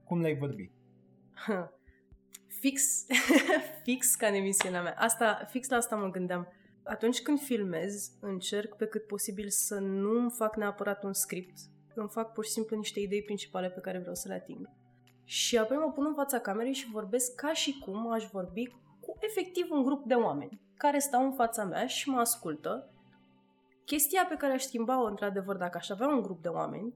cum 0.03 0.21
le-ai 0.21 0.37
vorbi? 0.37 0.71
Fix, 2.61 3.05
fix 3.85 4.15
ca 4.15 4.27
în 4.27 4.33
emisiunea 4.33 4.81
mea. 4.81 4.95
Asta, 4.97 5.47
fix 5.49 5.69
la 5.69 5.75
asta 5.75 5.95
mă 5.95 6.09
gândeam. 6.09 6.47
Atunci 6.83 7.21
când 7.21 7.39
filmez, 7.39 8.11
încerc 8.19 8.75
pe 8.75 8.85
cât 8.85 9.07
posibil 9.07 9.49
să 9.49 9.79
nu 9.79 10.19
îmi 10.19 10.31
fac 10.31 10.55
neapărat 10.55 11.03
un 11.03 11.13
script. 11.13 11.57
Îmi 11.95 12.09
fac 12.09 12.33
pur 12.33 12.45
și 12.45 12.51
simplu 12.51 12.77
niște 12.77 12.99
idei 12.99 13.23
principale 13.23 13.69
pe 13.69 13.79
care 13.79 13.99
vreau 13.99 14.15
să 14.15 14.27
le 14.27 14.33
ating. 14.33 14.69
Și 15.23 15.57
apoi 15.57 15.77
mă 15.77 15.91
pun 15.91 16.05
în 16.05 16.13
fața 16.13 16.39
camerei 16.39 16.73
și 16.73 16.91
vorbesc 16.91 17.35
ca 17.35 17.53
și 17.53 17.79
cum 17.79 18.11
aș 18.11 18.25
vorbi 18.31 18.67
cu 18.99 19.17
efectiv 19.19 19.67
un 19.71 19.83
grup 19.83 20.05
de 20.05 20.13
oameni 20.13 20.61
care 20.77 20.99
stau 20.99 21.23
în 21.23 21.31
fața 21.31 21.63
mea 21.63 21.87
și 21.87 22.09
mă 22.09 22.19
ascultă 22.19 22.92
Chestia 23.85 24.25
pe 24.29 24.35
care 24.35 24.53
aș 24.53 24.63
schimba-o, 24.63 25.05
într-adevăr, 25.05 25.55
dacă 25.55 25.77
aș 25.77 25.89
avea 25.89 26.07
un 26.07 26.21
grup 26.21 26.41
de 26.41 26.47
oameni, 26.47 26.93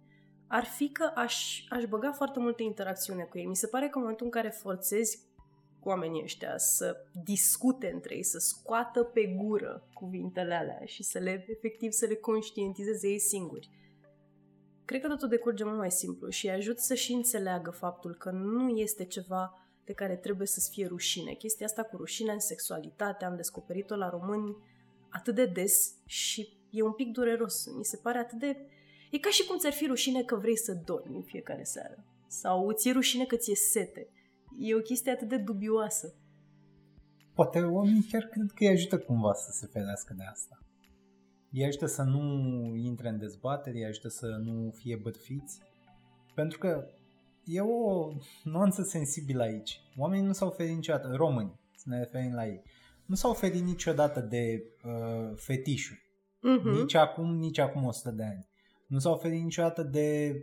ar 0.48 0.64
fi 0.64 0.90
că 0.90 1.12
aș, 1.16 1.64
aș 1.70 1.86
băga 1.86 2.12
foarte 2.12 2.40
multă 2.40 2.64
interacțiune 2.64 3.24
cu 3.24 3.38
ei. 3.38 3.46
Mi 3.46 3.56
se 3.56 3.68
pare 3.68 3.86
că 3.86 3.92
în 3.96 4.02
momentul 4.02 4.26
în 4.26 4.32
care 4.32 4.50
forțezi 4.50 5.26
oamenii 5.84 6.24
ăștia 6.24 6.58
să 6.58 6.98
discute 7.24 7.92
între 7.94 8.16
ei, 8.16 8.24
să 8.24 8.38
scoată 8.38 9.04
pe 9.04 9.36
gură 9.38 9.88
cuvintele 9.94 10.54
alea 10.54 10.82
și 10.86 11.04
să 11.04 11.20
le, 11.20 11.46
efectiv, 11.50 11.92
să 11.92 12.06
le 12.06 12.16
conștientizeze 12.16 13.08
ei 13.08 13.20
singuri. 13.20 13.70
Cred 14.86 15.02
că 15.02 15.08
totul 15.08 15.28
decurge 15.28 15.64
mult 15.64 15.78
mai 15.78 15.92
simplu 15.92 16.30
și 16.30 16.48
îi 16.48 16.54
ajut 16.54 16.80
să 16.80 16.94
și 16.94 17.14
înțeleagă 17.14 17.72
faptul 17.72 18.16
că 18.16 18.30
nu 18.30 18.70
este 18.70 19.06
ceva 19.06 19.62
de 19.86 19.94
care 19.94 20.16
trebuie 20.16 20.48
să-ți 20.48 20.70
fie 20.70 20.88
rușine. 20.88 21.34
Chestia 21.34 21.66
asta 21.66 21.84
cu 21.84 21.98
rușine 21.98 22.32
în 22.32 22.40
sexualitate 22.40 23.26
am 23.26 23.36
descoperit-o 23.36 23.96
la 23.96 24.10
români 24.10 24.58
atât 25.10 25.36
de 25.36 25.46
des 25.46 25.94
și 26.06 26.57
e 26.70 26.82
un 26.82 26.92
pic 26.92 27.12
dureros. 27.12 27.66
Mi 27.78 27.86
se 27.86 27.98
pare 27.98 28.18
atât 28.18 28.40
de... 28.40 28.58
E 29.12 29.18
ca 29.18 29.30
și 29.30 29.46
cum 29.46 29.58
ți-ar 29.58 29.74
fi 29.74 29.86
rușine 29.86 30.24
că 30.24 30.36
vrei 30.36 30.58
să 30.58 30.82
dormi 30.86 31.16
în 31.16 31.24
fiecare 31.24 31.64
seară. 31.64 32.06
Sau 32.28 32.72
ți-e 32.72 32.92
rușine 32.92 33.26
că 33.26 33.36
ți-e 33.36 33.56
sete. 33.56 34.08
E 34.60 34.76
o 34.76 34.80
chestie 34.80 35.12
atât 35.12 35.28
de 35.28 35.38
dubioasă. 35.38 36.14
Poate 37.34 37.60
oamenii 37.60 38.08
chiar 38.12 38.24
cred 38.24 38.52
că 38.52 38.64
îi 38.64 38.70
ajută 38.70 39.00
cumva 39.00 39.34
să 39.34 39.52
se 39.52 39.68
ferească 39.72 40.14
de 40.18 40.24
asta. 40.24 40.60
Îi 41.52 41.66
ajută 41.66 41.86
să 41.86 42.04
nu 42.04 42.22
intre 42.76 43.10
în 43.10 43.20
dezbateri, 43.20 43.78
îi 43.78 43.86
ajută 43.86 44.08
să 44.08 44.26
nu 44.26 44.72
fie 44.76 44.96
bărfiți. 44.96 45.60
Pentru 46.36 46.58
că 46.58 46.88
e 47.44 47.62
o 47.62 48.12
nuanță 48.44 48.82
sensibilă 48.84 49.44
aici. 49.44 49.82
Oamenii 49.98 50.26
nu 50.26 50.34
s-au 50.34 50.48
oferit 50.48 50.76
niciodată, 50.76 51.16
români, 51.16 51.60
să 51.76 51.84
ne 51.86 51.98
referim 51.98 52.34
la 52.34 52.48
ei, 52.48 52.62
nu 53.06 53.16
s-au 53.16 53.32
oferit 53.32 53.62
niciodată 53.62 54.20
de 54.20 54.64
uh, 54.84 55.32
fetișuri. 55.36 56.07
Uh-huh. 56.56 56.80
Nici 56.80 56.94
acum, 56.94 57.36
nici 57.36 57.58
acum 57.58 57.86
100 57.86 58.12
de 58.12 58.24
ani. 58.24 58.48
Nu 58.88 59.00
s-au 59.00 59.14
oferit 59.14 59.44
niciodată 59.44 59.84
de 59.84 60.34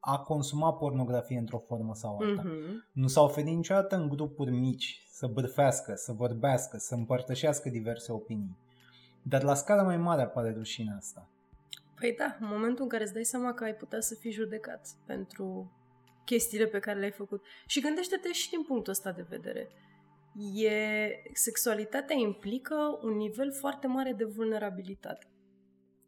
a 0.00 0.18
consuma 0.18 0.72
pornografie 0.72 1.38
într-o 1.38 1.58
formă 1.58 1.94
sau 1.94 2.18
alta. 2.18 2.42
Uh-huh. 2.42 2.92
Nu 2.92 3.06
s-au 3.06 3.24
oferit 3.24 3.54
niciodată 3.54 3.96
în 3.96 4.08
grupuri 4.08 4.50
mici 4.50 5.02
să 5.10 5.26
bârfească, 5.26 5.94
să 5.94 6.12
vorbească, 6.12 6.76
să 6.76 6.94
împărtășească 6.94 7.68
diverse 7.68 8.12
opinii. 8.12 8.56
Dar 9.22 9.42
la 9.42 9.54
scară 9.54 9.82
mai 9.82 9.96
mare 9.96 10.22
apare 10.22 10.52
rușinea 10.52 10.96
asta. 10.96 11.28
Păi 11.94 12.14
da, 12.18 12.36
în 12.40 12.48
momentul 12.50 12.82
în 12.82 12.88
care 12.88 13.02
îți 13.02 13.12
dai 13.12 13.24
seama 13.24 13.54
că 13.54 13.64
ai 13.64 13.74
putea 13.74 14.00
să 14.00 14.14
fii 14.14 14.30
judecat 14.30 14.88
pentru 15.06 15.72
chestiile 16.24 16.66
pe 16.66 16.78
care 16.78 16.98
le-ai 16.98 17.10
făcut. 17.10 17.42
Și 17.66 17.80
gândește-te 17.80 18.32
și 18.32 18.50
din 18.50 18.62
punctul 18.62 18.92
ăsta 18.92 19.12
de 19.12 19.26
vedere. 19.28 19.68
E, 20.36 20.74
sexualitatea 21.32 22.16
implică 22.16 22.98
un 23.02 23.16
nivel 23.16 23.52
foarte 23.52 23.86
mare 23.86 24.12
de 24.12 24.24
vulnerabilitate. 24.24 25.26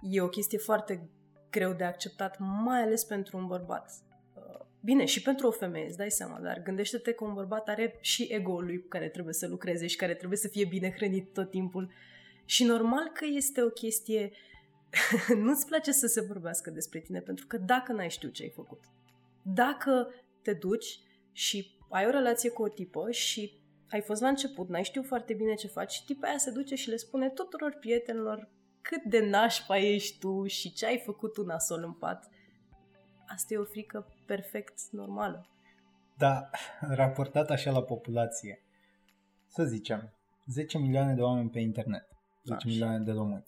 E 0.00 0.20
o 0.20 0.28
chestie 0.28 0.58
foarte 0.58 1.10
greu 1.50 1.72
de 1.72 1.84
acceptat, 1.84 2.38
mai 2.38 2.82
ales 2.82 3.04
pentru 3.04 3.36
un 3.36 3.46
bărbat. 3.46 3.90
Uh, 4.34 4.66
bine, 4.80 5.04
și 5.04 5.22
pentru 5.22 5.46
o 5.46 5.50
femeie, 5.50 5.86
îți 5.86 5.96
dai 5.96 6.10
seama, 6.10 6.40
dar 6.40 6.62
gândește-te 6.62 7.12
că 7.12 7.24
un 7.24 7.34
bărbat 7.34 7.68
are 7.68 7.98
și 8.00 8.26
ego-ul 8.30 8.64
lui 8.64 8.80
cu 8.80 8.88
care 8.88 9.08
trebuie 9.08 9.34
să 9.34 9.46
lucreze 9.46 9.86
și 9.86 9.96
care 9.96 10.14
trebuie 10.14 10.38
să 10.38 10.48
fie 10.48 10.64
bine 10.64 10.92
hrănit 10.96 11.32
tot 11.32 11.50
timpul. 11.50 11.92
Și 12.44 12.64
normal 12.64 13.10
că 13.12 13.24
este 13.34 13.62
o 13.62 13.68
chestie... 13.68 14.32
Nu-ți 15.44 15.66
place 15.66 15.92
să 15.92 16.06
se 16.06 16.20
vorbească 16.20 16.70
despre 16.70 17.00
tine, 17.00 17.20
pentru 17.20 17.46
că 17.46 17.58
dacă 17.58 17.92
n-ai 17.92 18.10
știut 18.10 18.32
ce 18.32 18.42
ai 18.42 18.52
făcut, 18.54 18.80
dacă 19.42 20.14
te 20.42 20.52
duci 20.52 21.00
și 21.32 21.76
ai 21.90 22.06
o 22.06 22.10
relație 22.10 22.50
cu 22.50 22.62
o 22.62 22.68
tipă 22.68 23.10
și 23.10 23.60
ai 23.90 24.00
fost 24.00 24.20
la 24.20 24.28
început, 24.28 24.68
n-ai 24.68 24.84
știut 24.84 25.06
foarte 25.06 25.34
bine 25.34 25.54
ce 25.54 25.66
faci 25.66 25.92
și 25.92 26.04
tipa 26.04 26.28
aia 26.28 26.38
se 26.38 26.50
duce 26.50 26.74
și 26.74 26.88
le 26.88 26.96
spune 26.96 27.30
tuturor 27.30 27.76
prietenilor 27.80 28.48
cât 28.80 29.02
de 29.02 29.28
nașpa 29.28 29.78
ești 29.78 30.18
tu 30.18 30.46
și 30.46 30.72
ce 30.72 30.86
ai 30.86 31.02
făcut 31.04 31.32
tu 31.32 31.42
nasol 31.42 31.82
în 31.84 31.92
pat. 31.92 32.28
Asta 33.26 33.54
e 33.54 33.58
o 33.58 33.64
frică 33.64 34.06
perfect 34.26 34.78
normală. 34.90 35.46
Da, 36.18 36.50
raportat 36.80 37.50
așa 37.50 37.70
la 37.70 37.82
populație, 37.82 38.62
să 39.46 39.64
zicem, 39.64 40.12
10 40.46 40.78
milioane 40.78 41.14
de 41.14 41.20
oameni 41.20 41.50
pe 41.50 41.60
internet, 41.60 42.08
10 42.44 42.56
așa. 42.56 42.68
milioane 42.68 42.98
de 42.98 43.12
români. 43.12 43.44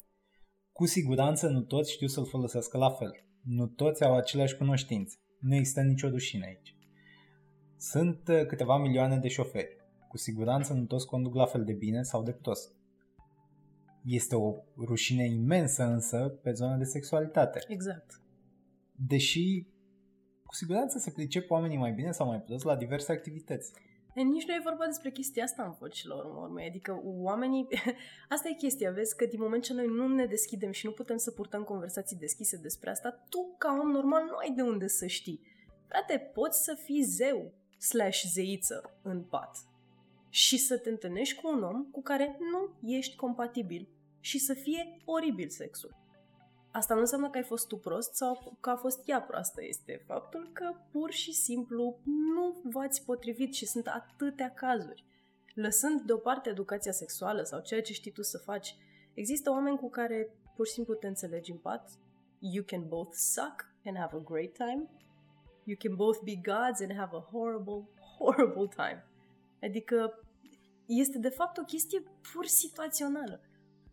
Cu 0.73 0.87
siguranță 0.87 1.49
nu 1.49 1.61
toți 1.61 1.93
știu 1.93 2.07
să-l 2.07 2.27
folosească 2.27 2.79
la 2.79 2.91
fel. 2.91 3.25
Nu 3.43 3.67
toți 3.67 4.05
au 4.05 4.17
aceleași 4.17 4.57
cunoștințe. 4.57 5.17
Nu 5.41 5.55
există 5.55 5.81
nicio 5.81 6.09
rușine 6.09 6.47
aici. 6.47 6.75
Sunt 7.77 8.29
uh, 8.29 8.47
câteva 8.47 8.77
milioane 8.77 9.17
de 9.17 9.29
șoferi. 9.29 9.77
Cu 10.09 10.17
siguranță 10.17 10.73
nu 10.73 10.85
toți 10.85 11.07
conduc 11.07 11.35
la 11.35 11.47
fel 11.47 11.65
de 11.65 11.73
bine 11.73 12.03
sau 12.03 12.23
de 12.23 12.33
prost. 12.33 12.77
Este 14.05 14.37
o 14.37 14.55
rușine 14.77 15.27
imensă 15.27 15.83
însă 15.83 16.39
pe 16.43 16.53
zona 16.53 16.77
de 16.77 16.85
sexualitate. 16.85 17.61
Exact. 17.69 18.21
Deși 18.93 19.67
cu 20.47 20.55
siguranță 20.55 20.99
se 20.99 21.11
pricep 21.11 21.51
oamenii 21.51 21.77
mai 21.77 21.93
bine 21.93 22.11
sau 22.11 22.27
mai 22.27 22.41
prost 22.41 22.65
la 22.65 22.77
diverse 22.77 23.13
activități. 23.13 23.73
E, 24.15 24.23
nici 24.23 24.47
nu 24.47 24.55
e 24.55 24.61
vorba 24.65 24.85
despre 24.85 25.11
chestia 25.11 25.45
asta 25.45 25.65
în 25.65 25.73
fond 25.73 25.93
și 25.93 26.07
la 26.07 26.15
urmă 26.15 26.41
urmei. 26.41 26.69
Adică 26.69 27.01
oamenii... 27.05 27.67
asta 28.35 28.49
e 28.49 28.53
chestia, 28.53 28.91
vezi 28.91 29.17
că 29.17 29.25
din 29.25 29.41
moment 29.41 29.63
ce 29.63 29.73
noi 29.73 29.87
nu 29.87 30.09
ne 30.09 30.27
deschidem 30.27 30.71
și 30.71 30.87
nu 30.87 30.93
putem 30.93 31.17
să 31.17 31.31
purtăm 31.31 31.63
conversații 31.63 32.17
deschise 32.17 32.57
despre 32.57 32.91
asta, 32.91 33.25
tu 33.29 33.55
ca 33.59 33.79
om 33.83 33.91
normal 33.91 34.25
nu 34.25 34.37
ai 34.37 34.53
de 34.57 34.63
unde 34.63 34.87
să 34.87 35.07
știi. 35.07 35.41
Frate, 35.87 36.31
poți 36.35 36.65
să 36.65 36.75
fii 36.85 37.03
zeu 37.03 37.53
slash 37.79 38.23
zeiță 38.33 38.99
în 39.03 39.23
pat 39.23 39.68
și 40.39 40.59
să 40.59 40.79
te 40.79 40.89
întâlnești 40.89 41.41
cu 41.41 41.49
un 41.49 41.63
om 41.63 41.85
cu 41.85 42.03
care 42.03 42.39
nu 42.39 42.89
ești 42.89 43.17
compatibil 43.17 43.89
și 44.21 44.39
să 44.39 44.55
fie 44.55 44.97
oribil 45.05 45.49
sexul. 45.49 45.97
Asta 46.73 46.95
nu 46.95 47.01
înseamnă 47.01 47.31
că 47.31 47.37
ai 47.37 47.45
fost 47.45 47.67
tu 47.67 47.77
prost 47.77 48.15
sau 48.15 48.57
că 48.61 48.71
a 48.71 48.77
fost 48.77 49.09
ea 49.09 49.23
proastă. 49.23 49.65
Este 49.65 50.03
faptul 50.07 50.51
că 50.53 50.75
pur 50.91 51.11
și 51.11 51.33
simplu 51.33 52.01
nu 52.05 52.61
v-ați 52.63 53.05
potrivit 53.05 53.55
și 53.55 53.67
sunt 53.67 53.87
atâtea 53.87 54.51
cazuri. 54.51 55.05
Lăsând 55.55 56.01
deoparte 56.01 56.49
educația 56.49 56.93
sexuală 56.93 57.43
sau 57.43 57.61
ceea 57.61 57.83
ce 57.83 57.93
știi 57.93 58.13
tu 58.13 58.23
să 58.23 58.39
faci, 58.39 58.77
există 59.15 59.51
oameni 59.51 59.79
cu 59.79 59.91
care 59.91 60.35
pur 60.57 60.67
și 60.67 60.73
simplu 60.73 60.95
te 60.95 61.07
înțelegi 61.07 61.51
în 61.51 61.57
pat. 61.59 61.91
You 62.39 62.65
can 62.65 62.89
both 62.89 63.13
suck 63.15 63.73
and 63.85 63.97
have 63.97 64.17
a 64.17 64.31
great 64.31 64.53
time. 64.53 64.91
You 65.65 65.77
can 65.79 65.97
both 65.97 66.19
be 66.25 66.35
gods 66.35 66.81
and 66.81 66.93
have 66.97 67.17
a 67.17 67.29
horrible, 67.31 67.89
horrible 68.19 68.69
time. 68.77 69.07
Adică 69.63 70.23
este 70.89 71.19
de 71.19 71.29
fapt 71.29 71.59
o 71.59 71.63
chestie 71.63 72.03
pur 72.33 72.47
situațională. 72.47 73.41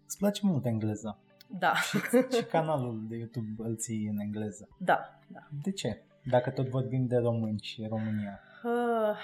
Îți 0.06 0.18
place 0.18 0.42
mult 0.44 0.66
engleza? 0.66 1.20
Da. 1.60 1.74
Și, 1.74 1.98
și 2.38 2.44
canalul 2.46 3.06
de 3.08 3.16
YouTube 3.16 3.68
îl 3.68 3.76
ții 3.76 4.06
în 4.06 4.20
engleză? 4.20 4.68
Da, 4.78 5.20
da. 5.28 5.40
De 5.64 5.72
ce? 5.72 6.04
Dacă 6.30 6.50
tot 6.50 6.68
vorbim 6.68 7.08
de 7.08 7.18
români 7.18 7.60
și 7.62 7.86
România. 7.90 8.40
Uh, 8.64 9.18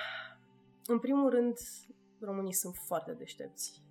în 0.86 1.00
primul 1.00 1.30
rând, 1.30 1.58
românii 2.20 2.54
sunt 2.54 2.75
foarte 2.75 3.13
deștepți. 3.13 3.82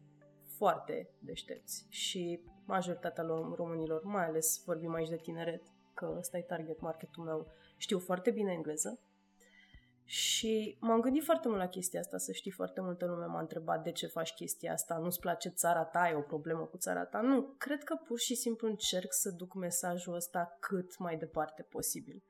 Foarte 0.56 1.08
deștepți. 1.18 1.86
Și 1.88 2.40
majoritatea 2.64 3.24
lor, 3.24 3.56
românilor, 3.56 4.02
mai 4.04 4.26
ales 4.26 4.62
vorbim 4.64 4.94
aici 4.94 5.08
de 5.08 5.16
tineret, 5.16 5.62
că 5.94 6.14
ăsta 6.18 6.38
e 6.38 6.42
target 6.42 6.80
marketul 6.80 7.24
meu, 7.24 7.46
știu 7.76 7.98
foarte 7.98 8.30
bine 8.30 8.52
engleză 8.52 9.00
și 10.04 10.76
m-am 10.80 11.00
gândit 11.00 11.24
foarte 11.24 11.48
mult 11.48 11.60
la 11.60 11.68
chestia 11.68 12.00
asta, 12.00 12.18
să 12.18 12.32
știi, 12.32 12.50
foarte 12.50 12.80
multă 12.80 13.06
lume 13.06 13.24
m-a 13.24 13.40
întrebat 13.40 13.82
de 13.82 13.92
ce 13.92 14.06
faci 14.06 14.32
chestia 14.32 14.72
asta, 14.72 14.96
nu-ți 14.96 15.20
place 15.20 15.48
țara 15.48 15.84
ta, 15.84 16.00
ai 16.00 16.14
o 16.14 16.20
problemă 16.20 16.64
cu 16.64 16.76
țara 16.76 17.04
ta. 17.04 17.20
Nu, 17.20 17.54
cred 17.58 17.84
că 17.84 17.94
pur 17.94 18.18
și 18.18 18.34
simplu 18.34 18.68
încerc 18.68 19.12
să 19.12 19.30
duc 19.30 19.54
mesajul 19.54 20.14
ăsta 20.14 20.56
cât 20.60 20.98
mai 20.98 21.16
departe 21.16 21.62
posibil. 21.62 22.22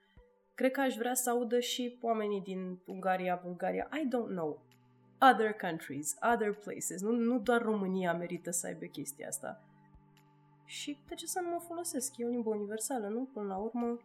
Cred 0.55 0.71
că 0.71 0.81
aș 0.81 0.95
vrea 0.95 1.15
să 1.15 1.31
audă 1.31 1.61
și 1.61 1.99
oamenii 2.01 2.41
din 2.41 2.81
Ungaria, 2.87 3.41
Bulgaria, 3.45 3.89
I 3.93 4.09
don't 4.09 4.31
know, 4.35 4.63
other 5.33 5.53
countries, 5.53 6.17
other 6.35 6.55
places. 6.55 7.01
Nu, 7.01 7.11
nu 7.11 7.39
doar 7.39 7.63
România 7.63 8.15
merită 8.15 8.51
să 8.51 8.67
aibă 8.67 8.85
chestia 8.85 9.29
asta. 9.29 9.65
Și 10.65 10.99
de 11.09 11.15
ce 11.15 11.27
să 11.27 11.41
nu 11.43 11.49
mă 11.49 11.61
folosesc? 11.67 12.17
E 12.17 12.25
o 12.25 12.29
limbă 12.29 12.51
universală, 12.51 13.09
nu? 13.09 13.29
Până 13.33 13.47
la 13.47 13.57
urmă, 13.57 13.99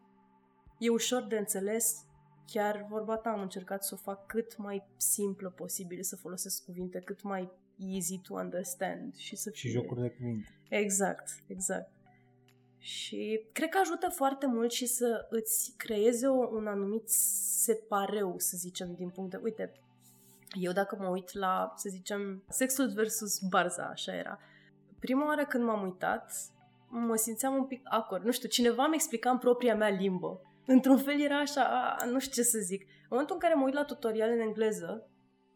e 0.78 0.90
ușor 0.90 1.24
de 1.24 1.38
înțeles, 1.38 2.06
chiar 2.46 2.86
vorba 2.90 3.18
ta 3.18 3.30
am 3.30 3.42
încercat 3.42 3.84
să 3.84 3.94
o 3.94 3.98
fac 3.98 4.26
cât 4.26 4.58
mai 4.58 4.84
simplă 4.98 5.50
posibil, 5.50 6.04
să 6.04 6.16
folosesc 6.16 6.66
cuvinte 6.66 7.00
cât 7.00 7.22
mai 7.22 7.52
easy 7.78 8.20
to 8.20 8.34
understand 8.34 9.16
și 9.16 9.36
să 9.36 9.50
fie... 9.50 9.70
Și 9.70 9.76
jocuri 9.76 10.02
de 10.02 10.10
cuvinte. 10.10 10.60
Exact, 10.70 11.30
exact. 11.48 11.92
Și 12.78 13.46
cred 13.52 13.70
că 13.70 13.78
ajută 13.82 14.10
foarte 14.10 14.46
mult 14.46 14.72
și 14.72 14.86
să 14.86 15.28
îți 15.30 15.74
creeze 15.78 16.28
o, 16.28 16.48
un 16.56 16.68
anumit 16.68 17.10
separeu, 17.10 18.36
să 18.38 18.58
zicem, 18.58 18.94
din 18.94 19.10
punct 19.10 19.32
de... 19.32 19.40
Uite, 19.44 19.72
eu 20.60 20.72
dacă 20.72 20.98
mă 21.00 21.08
uit 21.08 21.34
la, 21.34 21.74
să 21.76 21.90
zicem, 21.90 22.44
sexul 22.50 22.92
versus 22.94 23.40
barza, 23.40 23.84
așa 23.84 24.16
era. 24.16 24.40
Prima 25.00 25.26
oară 25.26 25.46
când 25.46 25.64
m-am 25.64 25.84
uitat, 25.84 26.34
mă 26.88 27.16
simțeam 27.16 27.54
un 27.54 27.66
pic 27.66 27.82
acord. 27.84 28.24
Nu 28.24 28.32
știu, 28.32 28.50
cineva 28.50 28.88
mi 28.88 28.96
explica 28.96 29.30
în 29.30 29.38
propria 29.38 29.76
mea 29.76 29.90
limbă 29.90 30.42
într-un 30.66 30.98
fel 30.98 31.22
era 31.22 31.40
așa, 31.40 31.64
a, 31.64 32.06
nu 32.06 32.20
știu 32.20 32.42
ce 32.42 32.50
să 32.50 32.58
zic. 32.60 32.82
În 32.82 33.08
momentul 33.10 33.36
în 33.36 33.42
care 33.42 33.54
mă 33.54 33.64
uit 33.66 33.74
la 33.74 33.84
tutoriale 33.84 34.34
în 34.34 34.40
engleză, 34.40 35.10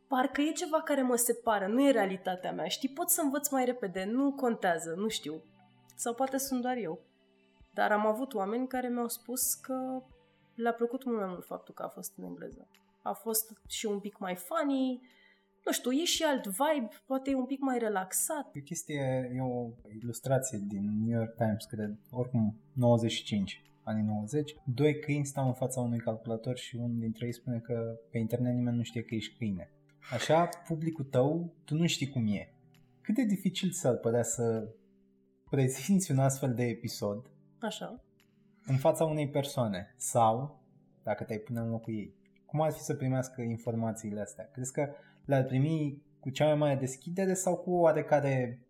parcă 0.07 0.41
e 0.41 0.51
ceva 0.51 0.81
care 0.81 1.01
mă 1.01 1.15
separă, 1.15 1.67
nu 1.67 1.87
e 1.87 1.91
realitatea 1.91 2.51
mea. 2.51 2.67
Știi, 2.67 2.89
pot 2.89 3.09
să 3.09 3.21
învăț 3.21 3.49
mai 3.49 3.65
repede, 3.65 4.03
nu 4.03 4.33
contează, 4.33 4.93
nu 4.97 5.07
știu. 5.07 5.43
Sau 5.95 6.13
poate 6.13 6.37
sunt 6.37 6.61
doar 6.61 6.77
eu. 6.77 6.99
Dar 7.73 7.91
am 7.91 8.05
avut 8.05 8.33
oameni 8.33 8.67
care 8.67 8.87
mi-au 8.87 9.07
spus 9.07 9.53
că 9.53 10.03
le-a 10.55 10.73
plăcut 10.73 11.03
mult 11.03 11.17
mai 11.17 11.27
mult 11.27 11.45
faptul 11.45 11.73
că 11.73 11.83
a 11.83 11.87
fost 11.87 12.13
în 12.17 12.23
engleză. 12.23 12.67
A 13.01 13.13
fost 13.13 13.61
și 13.67 13.85
un 13.85 13.99
pic 13.99 14.17
mai 14.17 14.35
funny, 14.35 15.01
nu 15.65 15.71
știu, 15.71 15.91
e 15.91 16.03
și 16.03 16.23
alt 16.23 16.45
vibe, 16.45 16.89
poate 17.05 17.29
e 17.29 17.35
un 17.35 17.45
pic 17.45 17.59
mai 17.59 17.77
relaxat. 17.77 18.49
E 18.53 18.59
o 18.59 18.63
chestie, 18.63 19.31
e 19.35 19.41
o 19.41 19.69
ilustrație 20.01 20.59
din 20.67 21.03
New 21.05 21.17
York 21.17 21.35
Times, 21.35 21.65
cred, 21.65 21.97
oricum 22.11 22.55
95 22.73 23.68
anii 23.89 24.03
90, 24.03 24.55
doi 24.65 24.99
câini 24.99 25.25
stau 25.25 25.47
în 25.47 25.53
fața 25.53 25.81
unui 25.81 25.99
calculator 25.99 26.57
și 26.57 26.75
unul 26.75 26.99
dintre 26.99 27.25
ei 27.25 27.33
spune 27.33 27.59
că 27.59 27.99
pe 28.11 28.17
internet 28.17 28.53
nimeni 28.53 28.77
nu 28.77 28.83
știe 28.83 29.03
că 29.03 29.15
ești 29.15 29.37
câine. 29.37 29.71
Așa, 30.13 30.49
publicul 30.67 31.05
tău, 31.05 31.53
tu 31.65 31.75
nu 31.75 31.87
știi 31.87 32.09
cum 32.09 32.27
e. 32.27 32.53
Cât 33.01 33.15
de 33.15 33.23
dificil 33.23 33.71
să 33.71 33.91
părea 33.93 34.23
să 34.23 34.73
prezinți 35.49 36.11
un 36.11 36.19
astfel 36.19 36.53
de 36.53 36.63
episod 36.63 37.25
Așa. 37.59 38.03
în 38.65 38.77
fața 38.77 39.05
unei 39.05 39.29
persoane 39.29 39.93
sau 39.97 40.63
dacă 41.03 41.23
te-ai 41.23 41.39
pune 41.39 41.59
în 41.59 41.69
locul 41.69 41.93
ei. 41.93 42.15
Cum 42.45 42.61
ar 42.61 42.71
fi 42.71 42.79
să 42.79 42.95
primească 42.95 43.41
informațiile 43.41 44.21
astea? 44.21 44.49
Crezi 44.51 44.73
că 44.73 44.89
le-ar 45.25 45.43
primi 45.43 46.01
cu 46.19 46.29
cea 46.29 46.45
mai 46.45 46.55
mare 46.55 46.75
deschidere 46.75 47.33
sau 47.33 47.57
cu 47.57 47.71
o 47.71 47.79
oarecare 47.79 48.65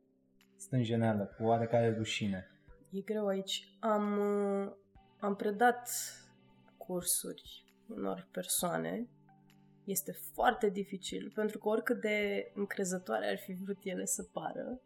stânjeneală, 0.58 1.26
cu 1.38 1.44
o 1.44 1.48
oarecare 1.48 1.96
rușine? 1.98 2.48
E 2.92 3.02
greu 3.02 3.28
aici. 3.28 3.76
Am, 3.80 4.18
uh, 4.18 4.72
am 5.20 5.36
predat 5.36 5.90
cursuri 6.78 7.66
unor 7.88 8.28
persoane. 8.32 9.08
Este 9.84 10.12
foarte 10.34 10.70
dificil, 10.70 11.32
pentru 11.36 11.58
că 11.58 11.68
oricât 11.68 12.02
de 12.02 12.52
încrezătoare 12.54 13.30
ar 13.30 13.38
fi 13.38 13.54
vrut 13.54 13.78
ele 13.84 14.06
să 14.06 14.24
pară, 14.24 14.82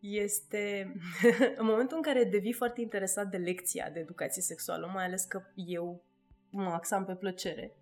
este 0.00 0.92
în 1.60 1.66
momentul 1.66 1.96
în 1.96 2.02
care 2.02 2.24
devii 2.24 2.52
foarte 2.52 2.80
interesat 2.80 3.30
de 3.30 3.36
lecția 3.36 3.90
de 3.90 4.00
educație 4.00 4.42
sexuală, 4.42 4.90
mai 4.94 5.04
ales 5.04 5.24
că 5.24 5.42
eu 5.54 6.04
mă 6.50 6.70
axam 6.70 7.04
pe 7.04 7.14
plăcere, 7.14 7.74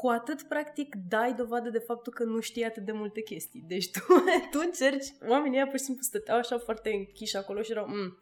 cu 0.00 0.08
atât, 0.08 0.42
practic, 0.42 0.94
dai 1.08 1.34
dovadă 1.34 1.70
de 1.70 1.78
faptul 1.78 2.12
că 2.12 2.24
nu 2.24 2.40
știi 2.40 2.64
atât 2.64 2.84
de 2.84 2.92
multe 2.92 3.20
chestii. 3.20 3.64
Deci 3.66 3.90
tu, 3.90 4.00
tu 4.50 4.58
încerci, 4.64 5.06
oamenii 5.28 5.56
ăia 5.56 5.66
pur 5.66 5.78
și 5.78 5.84
simplu 5.84 6.02
stăteau 6.02 6.38
așa 6.38 6.58
foarte 6.58 6.90
închiși 6.90 7.36
acolo 7.36 7.62
și 7.62 7.70
erau, 7.70 7.86
mm, 7.86 8.18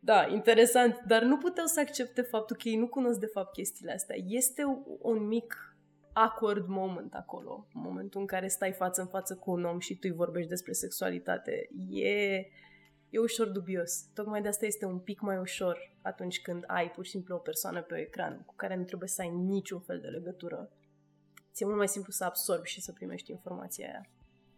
da, 0.00 0.26
interesant, 0.26 1.00
dar 1.06 1.22
nu 1.22 1.38
puteau 1.38 1.66
să 1.66 1.80
accepte 1.80 2.22
faptul 2.22 2.56
că 2.56 2.68
ei 2.68 2.76
nu 2.76 2.88
cunosc 2.88 3.18
de 3.18 3.26
fapt 3.26 3.52
chestiile 3.52 3.92
astea. 3.92 4.16
Este 4.26 4.62
un 5.00 5.26
mic 5.26 5.76
awkward 6.12 6.66
moment 6.66 7.14
acolo, 7.14 7.66
în 7.74 7.80
momentul 7.80 8.20
în 8.20 8.26
care 8.26 8.48
stai 8.48 8.72
față 8.72 9.00
în 9.00 9.06
față 9.06 9.36
cu 9.36 9.50
un 9.50 9.64
om 9.64 9.78
și 9.78 9.94
tu 9.94 10.00
îi 10.02 10.16
vorbești 10.16 10.48
despre 10.48 10.72
sexualitate. 10.72 11.68
E, 11.90 12.36
e 13.10 13.18
ușor 13.18 13.48
dubios. 13.48 14.04
Tocmai 14.14 14.42
de 14.42 14.48
asta 14.48 14.66
este 14.66 14.84
un 14.84 14.98
pic 14.98 15.20
mai 15.20 15.38
ușor 15.38 15.96
atunci 16.02 16.40
când 16.40 16.64
ai 16.66 16.90
pur 16.90 17.04
și 17.04 17.10
simplu 17.10 17.34
o 17.34 17.38
persoană 17.38 17.82
pe 17.82 17.98
ecran 17.98 18.42
cu 18.46 18.54
care 18.54 18.76
nu 18.76 18.84
trebuie 18.84 19.08
să 19.08 19.20
ai 19.20 19.30
niciun 19.30 19.80
fel 19.80 20.00
de 20.00 20.08
legătură. 20.08 20.70
Ți-e 21.52 21.66
mult 21.66 21.78
mai 21.78 21.88
simplu 21.88 22.12
să 22.12 22.24
absorbi 22.24 22.68
și 22.68 22.80
să 22.80 22.92
primești 22.92 23.30
informația 23.30 23.86
aia. 23.86 24.08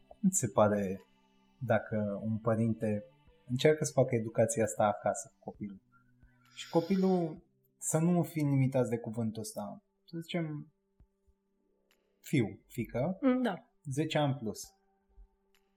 Cum 0.06 0.30
ți 0.30 0.38
se 0.38 0.48
pare 0.48 1.04
dacă 1.58 2.20
un 2.24 2.36
părinte 2.36 3.04
încearcă 3.50 3.84
să 3.84 3.92
facă 3.92 4.14
educația 4.14 4.64
asta 4.64 4.84
acasă 4.84 5.32
cu 5.38 5.50
copilul 5.50 5.80
și 6.54 6.70
copilul 6.70 7.42
să 7.78 7.98
nu 7.98 8.22
fi 8.22 8.38
limitați 8.38 8.90
de 8.90 8.98
cuvântul 8.98 9.42
ăsta, 9.42 9.82
să 10.04 10.18
zicem 10.18 10.72
fiu, 12.20 12.58
fică, 12.66 13.18
Mm, 13.20 13.42
da. 13.42 13.64
10 13.84 14.18
ani 14.18 14.34
plus. 14.34 14.74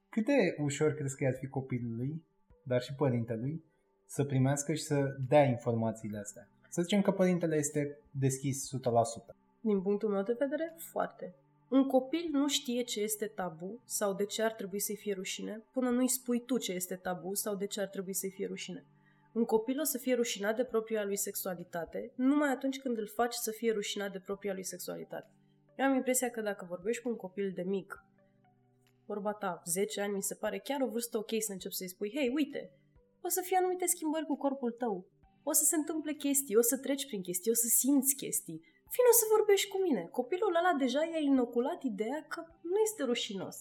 Cât 0.10 0.26
de 0.26 0.56
ușor 0.58 0.94
crezi 0.94 1.16
că 1.16 1.24
i-ar 1.24 1.34
fi 1.34 1.48
copilului, 1.48 2.26
dar 2.64 2.82
și 2.82 2.94
părintelui, 2.94 3.64
să 4.06 4.24
primească 4.24 4.74
și 4.74 4.84
să 4.84 5.16
dea 5.28 5.44
informațiile 5.44 6.18
astea? 6.18 6.48
Să 6.70 6.82
zicem 6.82 7.02
că 7.02 7.12
părintele 7.12 7.56
este 7.56 8.00
deschis 8.12 8.68
100%. 8.68 9.36
Din 9.60 9.82
punctul 9.82 10.10
meu 10.10 10.24
de 10.24 10.36
vedere, 10.40 10.76
foarte. 10.78 11.36
Un 11.74 11.88
copil 11.88 12.30
nu 12.32 12.48
știe 12.48 12.82
ce 12.84 13.02
este 13.02 13.28
tabu 13.28 13.82
sau 13.86 14.14
de 14.14 14.26
ce 14.26 14.42
ar 14.42 14.52
trebui 14.52 14.80
să-i 14.80 14.96
fie 14.96 15.14
rușine 15.14 15.64
până 15.72 15.90
nu-i 15.90 16.10
spui 16.10 16.46
tu 16.46 16.58
ce 16.58 16.72
este 16.72 16.96
tabu 16.96 17.34
sau 17.34 17.56
de 17.56 17.68
ce 17.68 17.82
ar 17.82 17.88
trebui 17.88 18.14
să-i 18.14 18.32
fie 18.32 18.48
rușine. 18.48 18.86
Un 19.34 19.46
copil 19.46 19.80
o 19.80 19.84
să 19.84 19.98
fie 19.98 20.14
rușinat 20.14 20.56
de 20.56 20.64
propria 20.64 21.04
lui 21.04 21.18
sexualitate 21.18 22.12
numai 22.16 22.50
atunci 22.50 22.80
când 22.80 22.98
îl 22.98 23.08
faci 23.08 23.34
să 23.34 23.52
fie 23.52 23.72
rușinat 23.72 24.12
de 24.12 24.20
propria 24.20 24.54
lui 24.54 24.64
sexualitate. 24.64 25.32
Eu 25.78 25.86
am 25.86 25.96
impresia 25.96 26.30
că 26.30 26.42
dacă 26.42 26.66
vorbești 26.70 27.02
cu 27.02 27.10
un 27.10 27.16
copil 27.16 27.52
de 27.56 27.64
mic, 27.64 28.06
vorba 29.06 29.34
ta, 29.34 29.62
10 29.66 30.02
ani, 30.02 30.16
mi 30.16 30.24
se 30.24 30.36
pare 30.36 30.58
chiar 30.58 30.82
o 30.82 30.90
vârstă 30.90 31.18
ok 31.18 31.32
să 31.40 31.52
începi 31.52 31.76
să-i 31.76 31.90
spui, 31.90 32.12
hei, 32.16 32.32
uite, 32.36 32.72
o 33.22 33.28
să 33.28 33.42
fie 33.44 33.58
anumite 33.58 33.86
schimbări 33.86 34.26
cu 34.26 34.36
corpul 34.36 34.72
tău, 34.72 35.08
o 35.44 35.52
să 35.52 35.64
se 35.64 35.76
întâmple 35.76 36.14
chestii, 36.14 36.56
o 36.56 36.62
să 36.62 36.78
treci 36.78 37.06
prin 37.06 37.22
chestii, 37.22 37.52
o 37.52 37.54
să 37.54 37.68
simți 37.68 38.16
chestii, 38.16 38.62
Vino 38.96 39.12
să 39.22 39.26
vorbești 39.36 39.72
cu 39.74 39.80
mine. 39.88 40.04
Copilul 40.20 40.56
ăla 40.60 40.74
deja 40.84 41.02
i-a 41.04 41.24
inoculat 41.32 41.80
ideea 41.94 42.20
că 42.34 42.40
nu 42.72 42.78
este 42.88 43.04
rușinos. 43.04 43.58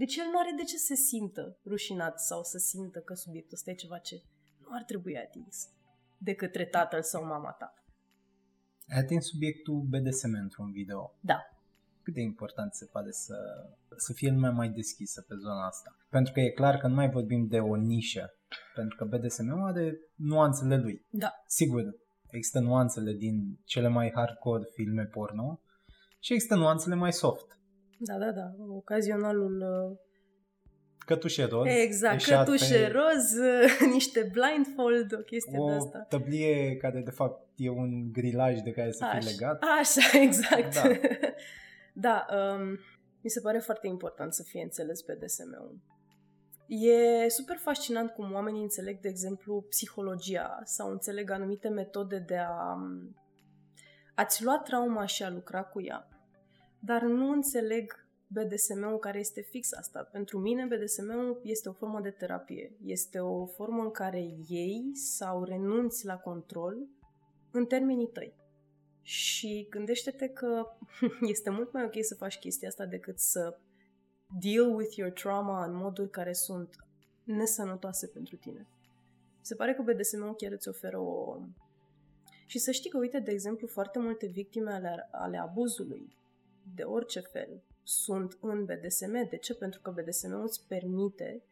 Deci 0.00 0.16
el 0.16 0.28
nu 0.32 0.38
are 0.38 0.52
de 0.56 0.64
ce 0.70 0.76
să 0.76 0.84
se 0.94 0.94
simtă 0.94 1.58
rușinat 1.72 2.20
sau 2.28 2.40
să 2.42 2.58
simtă 2.58 2.98
că 3.00 3.14
subiectul 3.14 3.56
ăsta 3.58 3.70
e 3.70 3.82
ceva 3.84 3.98
ce 3.98 4.16
nu 4.62 4.68
ar 4.70 4.82
trebui 4.90 5.16
atins 5.26 5.56
de 6.18 6.34
către 6.34 6.64
tatăl 6.66 7.02
sau 7.02 7.24
mama 7.24 7.52
ta. 7.60 7.74
Ai 8.92 8.98
atins 8.98 9.24
subiectul 9.26 9.86
BDSM 9.90 10.32
într-un 10.42 10.70
video. 10.70 11.18
Da. 11.20 11.38
Cât 12.02 12.14
de 12.14 12.20
important 12.20 12.74
se 12.74 12.86
pare 12.92 13.10
să, 13.10 13.36
să 13.96 14.12
fie 14.12 14.30
lumea 14.30 14.50
mai 14.50 14.68
deschisă 14.68 15.22
pe 15.28 15.34
zona 15.34 15.66
asta? 15.66 15.96
Pentru 16.08 16.32
că 16.32 16.40
e 16.40 16.50
clar 16.50 16.76
că 16.76 16.86
nu 16.86 16.94
mai 16.94 17.10
vorbim 17.10 17.46
de 17.46 17.58
o 17.58 17.74
nișă, 17.76 18.34
pentru 18.74 18.96
că 18.96 19.04
BDSM 19.04 19.62
are 19.62 19.98
nuanțele 20.14 20.76
lui. 20.76 21.06
Da. 21.10 21.30
Sigur, 21.46 21.82
există 22.36 22.60
nuanțele 22.60 23.12
din 23.12 23.58
cele 23.64 23.88
mai 23.88 24.12
hardcore 24.14 24.68
filme 24.72 25.04
porno 25.04 25.60
și 26.20 26.32
există 26.32 26.54
nuanțele 26.54 26.94
mai 26.94 27.12
soft. 27.12 27.58
Da, 27.98 28.18
da, 28.18 28.30
da. 28.32 28.54
Ocazionalul... 28.68 29.64
uh, 29.90 29.98
Cătușe 30.98 31.44
roz. 31.44 31.66
Exact, 31.66 32.14
eșat 32.14 32.44
cătușe 32.44 32.78
pe 32.78 32.92
roz, 32.92 33.38
uh, 33.38 33.88
niște 33.94 34.30
blindfold, 34.32 35.12
o 35.12 35.22
chestie 35.22 35.52
de 35.52 35.58
O 35.58 35.74
asta. 35.74 35.98
tăblie 35.98 36.76
care 36.76 37.00
de 37.00 37.10
fapt 37.10 37.48
e 37.56 37.70
un 37.70 38.12
grilaj 38.12 38.60
de 38.60 38.70
care 38.70 38.92
să 38.92 39.06
fie 39.10 39.18
Așa. 39.18 39.30
legat. 39.30 39.62
Așa, 39.80 40.18
exact. 40.26 40.74
Da. 40.74 40.82
da, 42.06 42.26
um, 42.36 42.78
mi 43.20 43.30
se 43.30 43.40
pare 43.40 43.58
foarte 43.58 43.86
important 43.86 44.32
să 44.34 44.42
fie 44.42 44.62
înțeles 44.62 45.00
BDSM-ul. 45.00 45.78
E 46.66 47.28
super 47.28 47.56
fascinant 47.56 48.10
cum 48.10 48.32
oamenii 48.32 48.62
înțeleg, 48.62 49.00
de 49.00 49.08
exemplu, 49.08 49.64
psihologia 49.68 50.60
sau 50.64 50.90
înțeleg 50.90 51.30
anumite 51.30 51.68
metode 51.68 52.18
de 52.18 52.36
a 52.36 52.72
um, 52.74 53.16
a-ți 54.14 54.44
lua 54.44 54.58
trauma 54.58 55.06
și 55.06 55.22
a 55.22 55.30
lucra 55.30 55.62
cu 55.62 55.82
ea, 55.82 56.08
dar 56.78 57.02
nu 57.02 57.30
înțeleg 57.30 58.04
BDSM-ul 58.26 58.98
care 58.98 59.18
este 59.18 59.40
fix 59.40 59.72
asta. 59.72 60.08
Pentru 60.12 60.38
mine 60.38 60.64
BDSM-ul 60.64 61.40
este 61.42 61.68
o 61.68 61.72
formă 61.72 62.00
de 62.00 62.10
terapie. 62.10 62.76
Este 62.84 63.18
o 63.18 63.46
formă 63.46 63.82
în 63.82 63.90
care 63.90 64.20
ei 64.48 64.90
sau 64.94 65.44
renunți 65.44 66.06
la 66.06 66.16
control 66.16 66.88
în 67.50 67.66
termenii 67.66 68.10
tăi. 68.12 68.34
Și 69.02 69.66
gândește-te 69.70 70.28
că 70.28 70.66
este 71.34 71.50
mult 71.50 71.72
mai 71.72 71.84
ok 71.84 71.94
să 72.00 72.14
faci 72.14 72.38
chestia 72.38 72.68
asta 72.68 72.86
decât 72.86 73.18
să 73.18 73.58
deal 74.40 74.74
with 74.74 74.94
your 74.96 75.10
trauma 75.10 75.64
în 75.64 75.74
moduri 75.74 76.10
care 76.10 76.32
sunt 76.32 76.76
nesănătoase 77.24 78.06
pentru 78.06 78.36
tine. 78.36 78.66
Se 79.40 79.54
pare 79.54 79.74
că 79.74 79.82
BDSM-ul 79.82 80.34
chiar 80.34 80.52
îți 80.52 80.68
oferă 80.68 80.98
o... 80.98 81.38
Și 82.46 82.58
să 82.58 82.70
știi 82.70 82.90
că, 82.90 82.98
uite, 82.98 83.18
de 83.18 83.30
exemplu, 83.30 83.66
foarte 83.66 83.98
multe 83.98 84.26
victime 84.26 84.72
ale, 84.72 85.08
ale 85.10 85.38
abuzului, 85.38 86.16
de 86.74 86.82
orice 86.82 87.20
fel, 87.20 87.62
sunt 87.82 88.38
în 88.40 88.64
BDSM. 88.64 89.28
De 89.28 89.36
ce? 89.36 89.54
Pentru 89.54 89.80
că 89.80 89.90
BDSM 89.90 90.42
îți 90.42 90.66
permite 90.66 91.42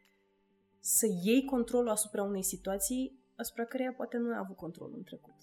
să 0.80 1.06
iei 1.22 1.44
controlul 1.44 1.88
asupra 1.88 2.22
unei 2.22 2.42
situații 2.42 3.20
asupra 3.36 3.64
căreia 3.64 3.92
poate 3.92 4.16
nu 4.16 4.30
ai 4.30 4.38
avut 4.38 4.56
control 4.56 4.92
în 4.94 5.02
trecut. 5.02 5.34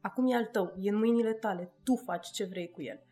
Acum 0.00 0.30
e 0.30 0.34
al 0.34 0.44
tău, 0.44 0.74
e 0.80 0.88
în 0.88 0.96
mâinile 0.96 1.32
tale, 1.32 1.72
tu 1.82 1.94
faci 1.94 2.30
ce 2.30 2.44
vrei 2.44 2.70
cu 2.70 2.82
el. 2.82 3.02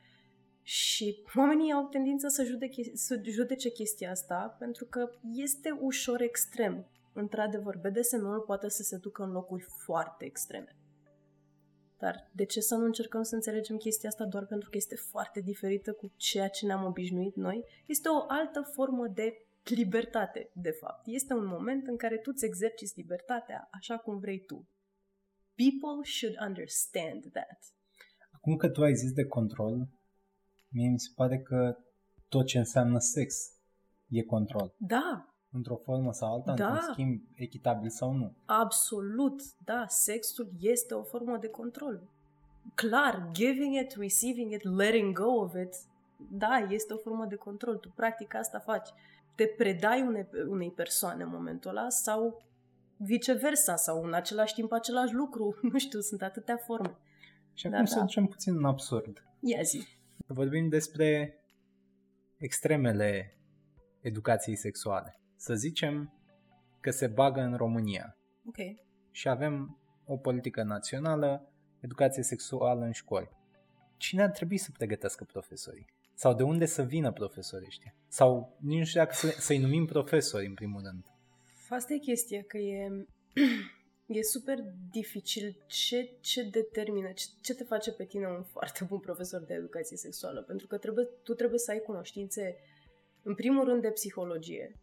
Și 0.68 1.22
oamenii 1.36 1.72
au 1.72 1.84
tendința 1.88 2.28
să 2.28 2.44
judece, 2.44 2.82
să 2.94 3.20
judece 3.22 3.70
chestia 3.70 4.10
asta 4.10 4.56
pentru 4.58 4.84
că 4.84 5.10
este 5.32 5.70
ușor 5.80 6.20
extrem. 6.20 6.86
Într-adevăr, 7.12 7.76
BDSM-ul 7.76 8.40
poate 8.40 8.68
să 8.68 8.82
se 8.82 8.96
ducă 8.96 9.22
în 9.22 9.30
locuri 9.30 9.62
foarte 9.84 10.24
extreme. 10.24 10.76
Dar 11.98 12.30
de 12.32 12.44
ce 12.44 12.60
să 12.60 12.74
nu 12.74 12.84
încercăm 12.84 13.22
să 13.22 13.34
înțelegem 13.34 13.76
chestia 13.76 14.08
asta 14.08 14.24
doar 14.24 14.46
pentru 14.46 14.70
că 14.70 14.76
este 14.76 14.96
foarte 14.96 15.40
diferită 15.40 15.92
cu 15.92 16.12
ceea 16.16 16.48
ce 16.48 16.66
ne-am 16.66 16.84
obișnuit 16.84 17.34
noi? 17.34 17.64
Este 17.86 18.08
o 18.08 18.24
altă 18.28 18.70
formă 18.74 19.06
de 19.06 19.46
libertate, 19.64 20.50
de 20.54 20.70
fapt. 20.70 21.02
Este 21.04 21.34
un 21.34 21.46
moment 21.46 21.86
în 21.86 21.96
care 21.96 22.16
tu 22.16 22.30
îți 22.34 22.44
exerciți 22.44 22.92
libertatea 22.96 23.68
așa 23.72 23.96
cum 23.96 24.18
vrei 24.18 24.40
tu. 24.40 24.68
People 25.54 26.10
should 26.18 26.36
understand 26.48 27.30
that. 27.32 27.58
Acum 28.30 28.56
că 28.56 28.68
tu 28.68 28.82
ai 28.82 28.94
zis 28.94 29.12
de 29.12 29.24
control, 29.24 29.88
mie 30.68 30.88
mi 30.88 30.98
se 30.98 31.08
pare 31.14 31.38
că 31.38 31.76
tot 32.28 32.46
ce 32.46 32.58
înseamnă 32.58 32.98
sex 32.98 33.50
e 34.08 34.22
control. 34.22 34.74
Da, 34.76 35.30
Într-o 35.50 35.76
formă 35.76 36.12
sau 36.12 36.32
alta, 36.34 36.54
Da. 36.54 36.66
într-un 36.68 36.92
schimb 36.92 37.22
echitabil 37.34 37.90
sau 37.90 38.12
nu. 38.12 38.32
absolut, 38.44 39.42
da, 39.64 39.84
sexul 39.88 40.50
este 40.60 40.94
o 40.94 41.02
formă 41.02 41.36
de 41.36 41.48
control. 41.48 42.02
Clar, 42.74 43.28
giving 43.32 43.74
it, 43.74 43.92
receiving 43.98 44.52
it, 44.52 44.62
letting 44.62 45.18
go 45.18 45.24
of 45.40 45.54
it 45.54 45.74
Da, 46.30 46.66
este 46.68 46.92
o 46.92 46.96
formă 46.96 47.24
de 47.28 47.34
control. 47.34 47.76
Tu 47.76 47.88
practic 47.94 48.34
asta 48.34 48.58
faci. 48.58 48.88
Te 49.34 49.46
predai 49.46 50.02
unei, 50.02 50.26
unei 50.48 50.70
persoane 50.70 51.22
în 51.22 51.28
momentul 51.32 51.70
ăla 51.70 51.88
sau 51.88 52.42
viceversa 52.96 53.76
sau 53.76 54.04
în 54.04 54.12
același 54.12 54.54
timp 54.54 54.72
același 54.72 55.14
lucru. 55.14 55.56
Nu 55.72 55.78
știu, 55.78 56.00
sunt 56.00 56.22
atâtea 56.22 56.56
forme. 56.56 56.96
Și 57.54 57.66
acum 57.66 57.78
da, 57.78 57.84
să 57.84 57.94
da. 57.94 58.00
ducem 58.00 58.26
puțin 58.26 58.56
în 58.56 58.64
absurd. 58.64 59.24
Ia 59.40 59.62
zi. 59.62 59.86
Vorbim 60.26 60.68
despre 60.68 61.38
extremele 62.36 63.38
educației 64.00 64.56
sexuale. 64.56 65.20
Să 65.36 65.54
zicem 65.54 66.20
că 66.80 66.90
se 66.90 67.06
bagă 67.06 67.40
în 67.40 67.56
România. 67.56 68.16
Ok. 68.46 68.56
Și 69.10 69.28
avem 69.28 69.78
o 70.04 70.16
politică 70.16 70.62
națională, 70.62 71.52
educație 71.80 72.22
sexuală 72.22 72.84
în 72.84 72.92
școli. 72.92 73.30
Cine 73.96 74.22
ar 74.22 74.30
trebui 74.30 74.56
să 74.56 74.70
pregătească 74.72 75.24
profesorii? 75.24 75.86
Sau 76.14 76.34
de 76.34 76.42
unde 76.42 76.66
să 76.66 76.82
vină 76.82 77.12
profesorii 77.12 77.66
ăștia? 77.66 77.94
Sau 78.08 78.56
nici 78.60 78.78
nu 78.78 78.84
știu 78.84 79.00
dacă 79.00 79.14
să, 79.14 79.26
să-i 79.38 79.58
numim 79.58 79.86
profesori 79.86 80.46
în 80.46 80.54
primul 80.54 80.82
rând. 80.82 81.04
Asta 81.68 81.94
e 81.94 81.98
chestia, 81.98 82.42
că 82.46 82.58
e, 82.58 83.06
e 84.06 84.22
super 84.22 84.58
dificil 84.90 85.64
ce, 85.66 86.16
ce 86.20 86.42
determină, 86.42 87.12
ce, 87.12 87.26
ce 87.40 87.54
te 87.54 87.64
face 87.64 87.92
pe 87.92 88.04
tine 88.04 88.26
un 88.26 88.42
foarte 88.42 88.84
bun 88.84 88.98
profesor 88.98 89.40
de 89.40 89.54
educație 89.54 89.96
sexuală. 89.96 90.42
Pentru 90.42 90.66
că 90.66 90.78
trebuie, 90.78 91.04
tu 91.22 91.34
trebuie 91.34 91.58
să 91.58 91.70
ai 91.70 91.80
cunoștințe, 91.80 92.56
în 93.22 93.34
primul 93.34 93.64
rând, 93.64 93.82
de 93.82 93.90
psihologie. 93.90 94.80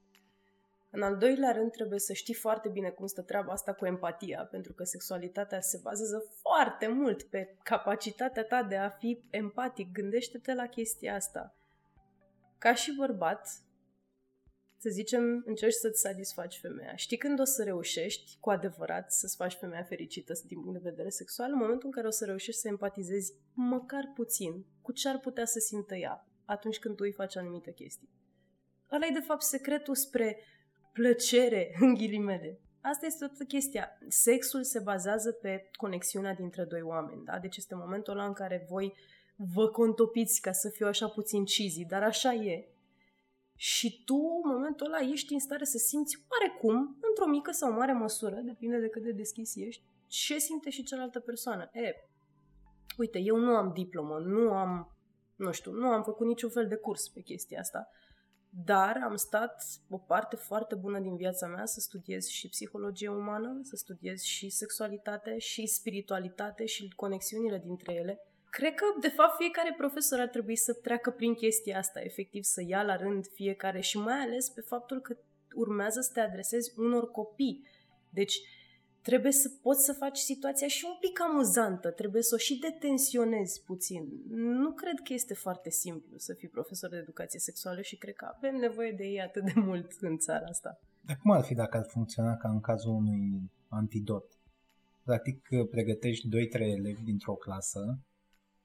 În 0.89 1.01
al 1.01 1.17
doilea 1.17 1.51
rând, 1.51 1.71
trebuie 1.71 1.99
să 1.99 2.13
știi 2.13 2.33
foarte 2.33 2.69
bine 2.69 2.89
cum 2.89 3.05
stă 3.05 3.21
treaba 3.21 3.51
asta 3.51 3.73
cu 3.73 3.85
empatia, 3.85 4.47
pentru 4.51 4.73
că 4.73 4.83
sexualitatea 4.83 5.61
se 5.61 5.79
bazează 5.83 6.33
foarte 6.41 6.87
mult 6.87 7.23
pe 7.23 7.57
capacitatea 7.63 8.43
ta 8.43 8.63
de 8.63 8.75
a 8.75 8.89
fi 8.89 9.23
empatic. 9.29 9.91
Gândește-te 9.91 10.53
la 10.53 10.67
chestia 10.67 11.15
asta. 11.15 11.55
Ca 12.57 12.73
și 12.73 12.95
bărbat, 12.97 13.49
să 14.83 14.89
zicem, 14.89 15.43
încerci 15.45 15.73
să-ți 15.73 16.01
satisfaci 16.01 16.59
femeia. 16.61 16.95
Știi 16.95 17.17
când 17.17 17.39
o 17.39 17.43
să 17.43 17.63
reușești 17.63 18.37
cu 18.39 18.49
adevărat 18.49 19.11
să-ți 19.11 19.35
faci 19.35 19.53
femeia 19.53 19.83
fericită 19.83 20.33
din 20.47 20.61
punct 20.61 20.81
de 20.81 20.89
vedere 20.89 21.09
sexual? 21.09 21.51
În 21.51 21.57
momentul 21.57 21.85
în 21.85 21.91
care 21.91 22.07
o 22.07 22.09
să 22.09 22.25
reușești 22.25 22.61
să 22.61 22.67
empatizezi 22.67 23.33
măcar 23.53 24.11
puțin 24.15 24.65
cu 24.81 24.91
ce 24.91 25.09
ar 25.09 25.19
putea 25.19 25.45
să 25.45 25.59
simtă 25.59 25.95
ea 25.95 26.27
atunci 26.45 26.79
când 26.79 26.95
tu 26.95 27.03
îi 27.05 27.11
faci 27.11 27.35
anumite 27.35 27.71
chestii. 27.71 28.09
Ăla 28.91 29.05
e 29.05 29.19
de 29.19 29.25
fapt 29.25 29.41
secretul 29.41 29.95
spre 29.95 30.37
plăcere, 30.93 31.75
în 31.79 31.93
ghilimele. 31.93 32.59
Asta 32.81 33.05
este 33.05 33.25
toată 33.25 33.43
chestia. 33.43 33.97
Sexul 34.07 34.63
se 34.63 34.79
bazează 34.79 35.31
pe 35.31 35.69
conexiunea 35.77 36.33
dintre 36.33 36.63
doi 36.63 36.81
oameni, 36.81 37.23
da? 37.25 37.39
Deci 37.39 37.57
este 37.57 37.75
momentul 37.75 38.13
ăla 38.13 38.25
în 38.25 38.33
care 38.33 38.65
voi 38.69 38.93
vă 39.35 39.67
contopiți 39.67 40.41
ca 40.41 40.51
să 40.51 40.69
fiu 40.69 40.87
așa 40.87 41.07
puțin 41.07 41.43
cheesy, 41.43 41.85
dar 41.85 42.03
așa 42.03 42.33
e. 42.33 42.67
Și 43.65 44.03
tu, 44.05 44.41
în 44.43 44.51
momentul 44.51 44.85
ăla, 44.85 44.99
ești 45.11 45.33
în 45.33 45.39
stare 45.39 45.63
să 45.63 45.77
simți 45.77 46.25
oarecum, 46.31 46.97
într-o 47.09 47.25
mică 47.27 47.51
sau 47.51 47.71
mare 47.71 47.93
măsură, 47.93 48.35
depinde 48.35 48.79
de 48.79 48.87
cât 48.87 49.03
de 49.03 49.11
deschis 49.11 49.55
ești, 49.55 49.83
ce 50.07 50.37
simte 50.37 50.69
și 50.69 50.83
cealaltă 50.83 51.19
persoană. 51.19 51.69
E, 51.73 51.93
uite, 52.97 53.19
eu 53.19 53.37
nu 53.37 53.55
am 53.55 53.71
diplomă, 53.73 54.17
nu 54.19 54.53
am, 54.53 54.95
nu 55.35 55.51
știu, 55.51 55.71
nu 55.71 55.87
am 55.87 56.03
făcut 56.03 56.27
niciun 56.27 56.49
fel 56.49 56.67
de 56.67 56.75
curs 56.75 57.07
pe 57.07 57.21
chestia 57.21 57.59
asta, 57.59 57.89
dar 58.49 59.01
am 59.03 59.15
stat 59.15 59.63
o 59.89 59.97
parte 59.97 60.35
foarte 60.35 60.75
bună 60.75 60.99
din 60.99 61.15
viața 61.15 61.47
mea 61.47 61.65
să 61.65 61.79
studiez 61.79 62.27
și 62.27 62.49
psihologie 62.49 63.09
umană, 63.09 63.59
să 63.61 63.75
studiez 63.75 64.21
și 64.21 64.49
sexualitate, 64.49 65.37
și 65.37 65.67
spiritualitate, 65.67 66.65
și 66.65 66.93
conexiunile 66.95 67.57
dintre 67.57 67.93
ele 67.93 68.19
Cred 68.57 68.73
că, 68.73 68.85
de 68.99 69.07
fapt, 69.07 69.35
fiecare 69.35 69.73
profesor 69.77 70.19
ar 70.19 70.27
trebui 70.27 70.55
să 70.55 70.73
treacă 70.73 71.09
prin 71.09 71.33
chestia 71.33 71.77
asta, 71.77 71.99
efectiv 72.01 72.43
să 72.43 72.63
ia 72.67 72.83
la 72.83 72.95
rând 72.95 73.27
fiecare 73.27 73.79
și 73.79 73.97
mai 73.97 74.19
ales 74.19 74.49
pe 74.49 74.61
faptul 74.61 74.99
că 75.01 75.17
urmează 75.55 75.99
să 76.01 76.09
te 76.13 76.19
adresezi 76.19 76.73
unor 76.77 77.11
copii. 77.11 77.67
Deci, 78.09 78.35
trebuie 79.01 79.31
să 79.31 79.49
poți 79.61 79.83
să 79.83 79.93
faci 79.93 80.17
situația 80.17 80.67
și 80.67 80.85
un 80.85 80.97
pic 80.99 81.21
amuzantă, 81.21 81.91
trebuie 81.91 82.21
să 82.21 82.35
o 82.35 82.37
și 82.37 82.59
detensionezi 82.59 83.63
puțin. 83.63 84.07
Nu 84.61 84.71
cred 84.71 84.99
că 85.03 85.13
este 85.13 85.33
foarte 85.33 85.69
simplu 85.69 86.17
să 86.17 86.33
fii 86.33 86.47
profesor 86.47 86.89
de 86.89 86.97
educație 86.97 87.39
sexuală 87.39 87.81
și 87.81 87.95
cred 87.95 88.15
că 88.15 88.31
avem 88.35 88.55
nevoie 88.55 88.91
de 88.91 89.03
ei 89.03 89.21
atât 89.21 89.43
de 89.43 89.53
mult 89.55 89.91
în 89.99 90.17
țara 90.17 90.45
asta. 90.45 90.79
Dar 91.01 91.17
cum 91.21 91.31
ar 91.31 91.43
fi 91.43 91.53
dacă 91.53 91.77
ar 91.77 91.85
funcționa 91.89 92.37
ca 92.37 92.49
în 92.49 92.59
cazul 92.59 92.93
unui 92.93 93.51
antidot? 93.67 94.25
Practic 95.03 95.47
pregătești 95.69 96.27
2-3 96.27 96.31
elevi 96.51 97.03
dintr-o 97.03 97.33
clasă 97.33 97.99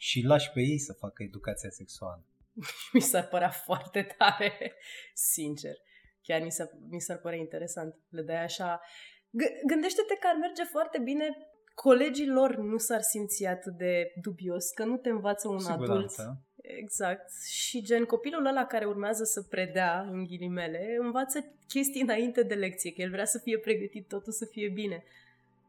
și 0.00 0.22
lași 0.22 0.50
pe 0.50 0.60
ei 0.60 0.78
să 0.78 0.92
facă 0.92 1.22
educația 1.22 1.70
sexuală. 1.70 2.24
mi 2.92 3.00
s-ar 3.00 3.26
părea 3.26 3.50
foarte 3.50 4.14
tare, 4.18 4.74
sincer. 5.14 5.74
Chiar 6.22 6.42
mi, 6.42 6.50
s-ar, 6.50 6.68
mi 6.88 7.00
s-ar 7.00 7.18
părea 7.18 7.38
interesant. 7.38 7.94
Le 8.08 8.22
dai 8.22 8.42
așa... 8.42 8.80
G- 9.28 9.66
gândește-te 9.66 10.14
că 10.14 10.26
ar 10.26 10.36
merge 10.40 10.64
foarte 10.64 10.98
bine 10.98 11.36
colegii 11.74 12.28
lor 12.28 12.56
nu 12.56 12.76
s-ar 12.78 13.00
simți 13.00 13.46
atât 13.46 13.76
de 13.76 14.12
dubios, 14.22 14.70
că 14.70 14.84
nu 14.84 14.96
te 14.96 15.08
învață 15.08 15.48
un 15.48 15.58
Siguranță. 15.58 16.22
adult. 16.22 16.38
Exact. 16.56 17.32
Și 17.44 17.82
gen 17.82 18.04
copilul 18.04 18.46
ăla 18.46 18.66
care 18.66 18.84
urmează 18.84 19.24
să 19.24 19.42
predea, 19.42 20.00
în 20.00 20.24
ghilimele, 20.24 20.96
învață 21.00 21.54
chestii 21.68 22.00
înainte 22.02 22.42
de 22.42 22.54
lecție, 22.54 22.92
că 22.92 23.02
el 23.02 23.10
vrea 23.10 23.24
să 23.24 23.38
fie 23.38 23.58
pregătit, 23.58 24.08
totul 24.08 24.32
să 24.32 24.44
fie 24.44 24.68
bine. 24.68 25.04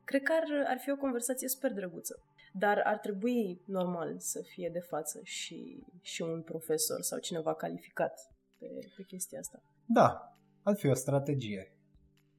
Cred 0.03 0.21
că 0.21 0.33
ar, 0.33 0.65
ar 0.67 0.79
fi 0.79 0.91
o 0.91 0.95
conversație 0.95 1.47
super 1.47 1.71
drăguță. 1.73 2.23
Dar 2.53 2.81
ar 2.83 2.97
trebui, 2.97 3.61
normal, 3.65 4.19
să 4.19 4.41
fie 4.41 4.69
de 4.73 4.79
față 4.79 5.19
și, 5.23 5.83
și 6.01 6.21
un 6.21 6.41
profesor 6.41 7.01
sau 7.01 7.19
cineva 7.19 7.55
calificat 7.55 8.33
pe, 8.57 8.65
pe 8.95 9.03
chestia 9.03 9.39
asta. 9.39 9.61
Da, 9.85 10.37
ar 10.63 10.75
fi 10.75 10.87
o 10.87 10.93
strategie. 10.93 11.73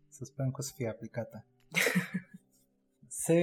Să 0.09 0.25
sperăm 0.25 0.51
că 0.51 0.57
o 0.61 0.63
să 0.63 0.73
fie 0.75 0.89
aplicată. 0.89 1.45
Se 3.09 3.41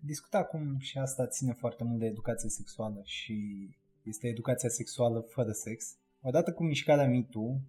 discută 0.00 0.36
acum 0.36 0.78
și 0.78 0.98
asta 0.98 1.26
ține 1.26 1.52
foarte 1.52 1.84
mult 1.84 1.98
de 1.98 2.06
educație 2.06 2.48
sexuală 2.48 3.00
și 3.04 3.68
este 4.02 4.28
educația 4.28 4.68
sexuală 4.68 5.20
fără 5.20 5.52
sex. 5.52 5.96
Odată 6.20 6.52
cu 6.52 6.62
mișcarea 6.62 7.08
MeToo 7.08 7.60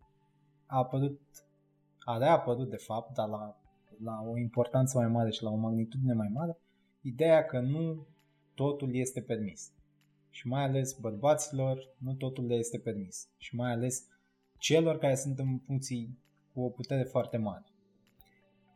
a 0.66 0.78
apărut, 0.78 1.22
a 2.00 2.18
reapărut 2.18 2.70
de 2.70 2.76
fapt, 2.76 3.14
dar 3.14 3.28
la, 3.28 3.62
la 4.04 4.22
o 4.22 4.38
importanță 4.38 4.98
mai 4.98 5.08
mare 5.08 5.30
și 5.30 5.44
la 5.44 5.50
o 5.50 5.56
magnitudine 5.56 6.14
mai 6.14 6.30
mare, 6.34 6.58
ideea 7.02 7.46
că 7.46 7.60
nu 7.60 8.08
totul 8.56 8.96
este 8.96 9.22
permis. 9.22 9.72
Și 10.30 10.48
mai 10.48 10.64
ales 10.64 10.94
bărbaților, 10.94 11.96
nu 11.98 12.14
totul 12.14 12.46
le 12.46 12.56
este 12.56 12.78
permis. 12.78 13.28
Și 13.38 13.56
mai 13.56 13.72
ales 13.72 14.06
celor 14.58 14.98
care 14.98 15.16
sunt 15.16 15.40
în 15.40 15.60
funcții 15.66 16.18
cu 16.54 16.62
o 16.62 16.70
putere 16.70 17.04
foarte 17.04 17.38
mare. 17.38 17.66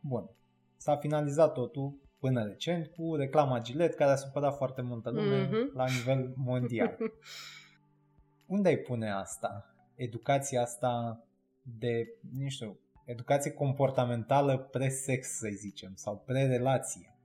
Bun. 0.00 0.30
S-a 0.76 0.96
finalizat 0.96 1.52
totul 1.52 2.00
până 2.18 2.44
recent 2.44 2.86
cu 2.86 3.14
reclama 3.14 3.60
Gilet 3.60 3.94
care 3.94 4.10
a 4.10 4.16
supărat 4.16 4.56
foarte 4.56 4.82
multă 4.82 5.10
lume 5.10 5.48
mm-hmm. 5.48 5.72
la 5.74 5.84
nivel 5.86 6.32
mondial. 6.36 6.96
Unde 8.46 8.68
ai 8.68 8.76
pune 8.76 9.10
asta? 9.10 9.74
Educația 9.94 10.60
asta 10.60 11.24
de, 11.62 12.08
nu 12.38 12.48
știu, 12.48 12.78
educație 13.04 13.50
comportamentală 13.50 14.58
pre-sex, 14.58 15.28
să 15.28 15.48
zicem, 15.52 15.92
sau 15.94 16.22
pre-relație. 16.26 17.15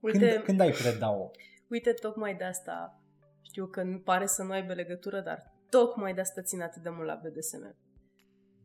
Uite, 0.00 0.28
când, 0.28 0.42
când 0.42 0.60
ai 0.60 0.70
preda-o? 0.70 1.30
Uite, 1.68 1.92
tocmai 1.92 2.34
de 2.34 2.44
asta 2.44 3.00
știu 3.42 3.66
că 3.66 3.82
nu 3.82 3.98
pare 3.98 4.26
să 4.26 4.42
nu 4.42 4.50
aibă 4.50 4.72
legătură, 4.72 5.20
dar 5.20 5.52
tocmai 5.68 6.14
de 6.14 6.20
asta 6.20 6.42
țin 6.42 6.62
atât 6.62 6.82
de 6.82 6.88
mult 6.88 7.06
la 7.06 7.20
BDSM. 7.22 7.76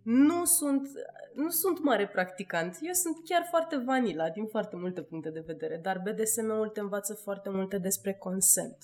Nu 0.03 0.45
sunt, 0.45 0.87
nu 1.33 1.49
sunt 1.49 1.83
mare 1.83 2.07
practicant. 2.07 2.77
Eu 2.81 2.93
sunt 2.93 3.15
chiar 3.25 3.45
foarte 3.49 3.77
vanila 3.77 4.29
din 4.29 4.45
foarte 4.45 4.75
multe 4.75 5.01
puncte 5.01 5.29
de 5.29 5.43
vedere, 5.45 5.77
dar 5.77 5.99
BDSM-ul 5.99 6.67
te 6.67 6.79
învață 6.79 7.13
foarte 7.13 7.49
multe 7.49 7.77
despre 7.77 8.13
consent. 8.13 8.77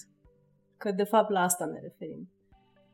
Că 0.78 0.92
de 0.92 1.04
fapt 1.04 1.30
la 1.30 1.42
asta 1.42 1.66
ne 1.66 1.80
referim. 1.80 2.32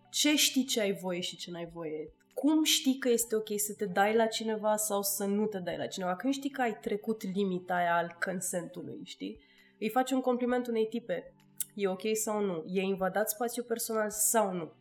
Ce 0.10 0.36
știi 0.36 0.66
ce 0.66 0.82
ai 0.82 0.94
voie 0.94 1.20
și 1.20 1.36
ce 1.36 1.52
n-ai 1.52 1.70
voie? 1.74 2.14
Cum 2.44 2.64
știi 2.64 2.98
că 2.98 3.10
este 3.10 3.36
ok 3.36 3.48
să 3.56 3.74
te 3.74 3.86
dai 3.86 4.16
la 4.16 4.26
cineva 4.26 4.76
sau 4.76 5.02
să 5.02 5.26
nu 5.26 5.46
te 5.46 5.60
dai 5.60 5.78
la 5.78 5.86
cineva? 5.86 6.16
Când 6.16 6.34
știi 6.34 6.50
că 6.50 6.62
ai 6.62 6.78
trecut 6.82 7.24
limita 7.34 7.76
aia 7.76 7.96
al 7.96 8.18
consentului, 8.26 9.00
știi? 9.04 9.40
îi 9.80 9.90
faci 9.90 10.12
un 10.12 10.22
compliment 10.22 10.68
unei 10.68 10.88
tipe, 10.88 11.34
e 11.76 11.88
ok 11.88 12.02
sau 12.14 12.42
nu, 12.42 12.64
e 12.68 12.82
invadat 12.82 13.30
spațiu 13.30 13.64
personal 13.64 14.10
sau 14.10 14.54
nu. 14.54 14.72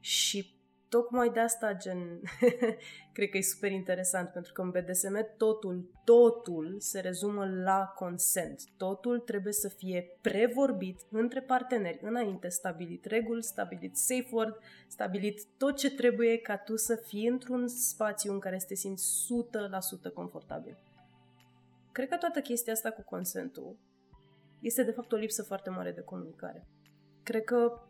Și 0.00 0.50
tocmai 0.88 1.30
de 1.30 1.40
asta, 1.40 1.72
gen, 1.72 2.20
cred 3.14 3.28
că 3.28 3.36
e 3.36 3.42
super 3.42 3.70
interesant, 3.70 4.28
pentru 4.28 4.52
că 4.52 4.62
în 4.62 4.70
BDSM 4.70 5.36
totul, 5.36 5.90
totul 6.04 6.76
se 6.78 7.00
rezumă 7.00 7.46
la 7.64 7.92
consent. 7.94 8.62
Totul 8.76 9.18
trebuie 9.18 9.52
să 9.52 9.68
fie 9.68 10.18
prevorbit 10.20 11.00
între 11.10 11.40
parteneri, 11.40 11.98
înainte 12.02 12.48
stabilit 12.48 13.04
reguli, 13.04 13.42
stabilit 13.42 13.96
safe 13.96 14.28
word, 14.30 14.56
stabilit 14.88 15.44
tot 15.56 15.76
ce 15.76 15.94
trebuie 15.94 16.38
ca 16.38 16.56
tu 16.56 16.76
să 16.76 17.02
fii 17.06 17.26
într-un 17.26 17.68
spațiu 17.68 18.32
în 18.32 18.38
care 18.38 18.58
să 18.58 18.66
te 18.66 18.74
simți 18.74 19.26
100% 20.10 20.12
confortabil. 20.14 20.78
Cred 21.92 22.08
că 22.08 22.16
toată 22.16 22.40
chestia 22.40 22.72
asta 22.72 22.90
cu 22.90 23.02
consentul 23.02 23.76
este 24.60 24.82
de 24.82 24.90
fapt 24.90 25.12
o 25.12 25.16
lipsă 25.16 25.42
foarte 25.42 25.70
mare 25.70 25.92
de 25.92 26.00
comunicare. 26.00 26.66
Cred 27.22 27.44
că 27.44 27.80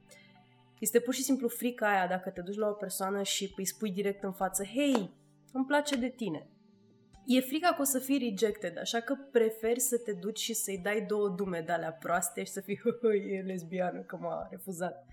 Este 0.81 1.01
pur 1.01 1.14
și 1.14 1.23
simplu 1.23 1.49
frica 1.49 1.88
aia 1.88 2.07
dacă 2.07 2.31
te 2.31 2.41
duci 2.41 2.57
la 2.57 2.69
o 2.69 2.73
persoană 2.73 3.23
și 3.23 3.53
îi 3.57 3.67
spui 3.67 3.91
direct 3.91 4.23
în 4.23 4.33
față, 4.33 4.64
hei, 4.64 5.14
îmi 5.53 5.67
place 5.67 5.97
de 5.97 6.09
tine. 6.09 6.51
E 7.27 7.41
frica 7.41 7.69
că 7.75 7.81
o 7.81 7.85
să 7.85 7.99
fii 7.99 8.19
rejected, 8.19 8.79
așa 8.79 9.01
că 9.01 9.14
preferi 9.33 9.81
să 9.81 9.99
te 9.99 10.12
duci 10.12 10.38
și 10.38 10.55
să-i 10.55 10.79
dai 10.79 11.05
două 11.07 11.29
dume 11.29 11.61
de 11.61 11.73
alea 11.73 11.93
proaste 11.93 12.45
și 12.45 12.53
să 12.53 12.61
fii, 12.61 12.81
e 13.31 13.41
lesbiană 13.41 14.01
că 14.01 14.17
m-a 14.17 14.47
refuzat. 14.51 15.07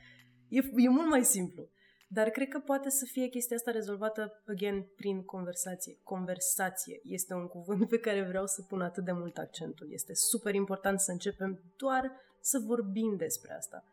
E, 0.47 0.58
e 0.58 0.89
mult 0.89 1.10
mai 1.10 1.23
simplu. 1.23 1.69
Dar 2.08 2.30
cred 2.30 2.47
că 2.47 2.60
poate 2.60 2.89
să 2.89 3.06
fie 3.06 3.28
chestia 3.28 3.56
asta 3.56 3.71
rezolvată, 3.71 4.43
again, 4.47 4.86
prin 4.95 5.23
conversație. 5.23 5.99
Conversație 6.04 6.99
este 7.04 7.34
un 7.34 7.47
cuvânt 7.47 7.89
pe 7.89 7.99
care 7.99 8.23
vreau 8.23 8.45
să 8.45 8.62
pun 8.62 8.82
atât 8.82 9.04
de 9.04 9.12
mult 9.12 9.38
accentul. 9.38 9.88
Este 9.91 10.13
super 10.13 10.54
important 10.54 10.99
să 10.99 11.12
începem 11.12 11.73
doar 11.78 12.12
să 12.41 12.60
vorbim 12.65 13.15
despre 13.17 13.54
asta. 13.54 13.84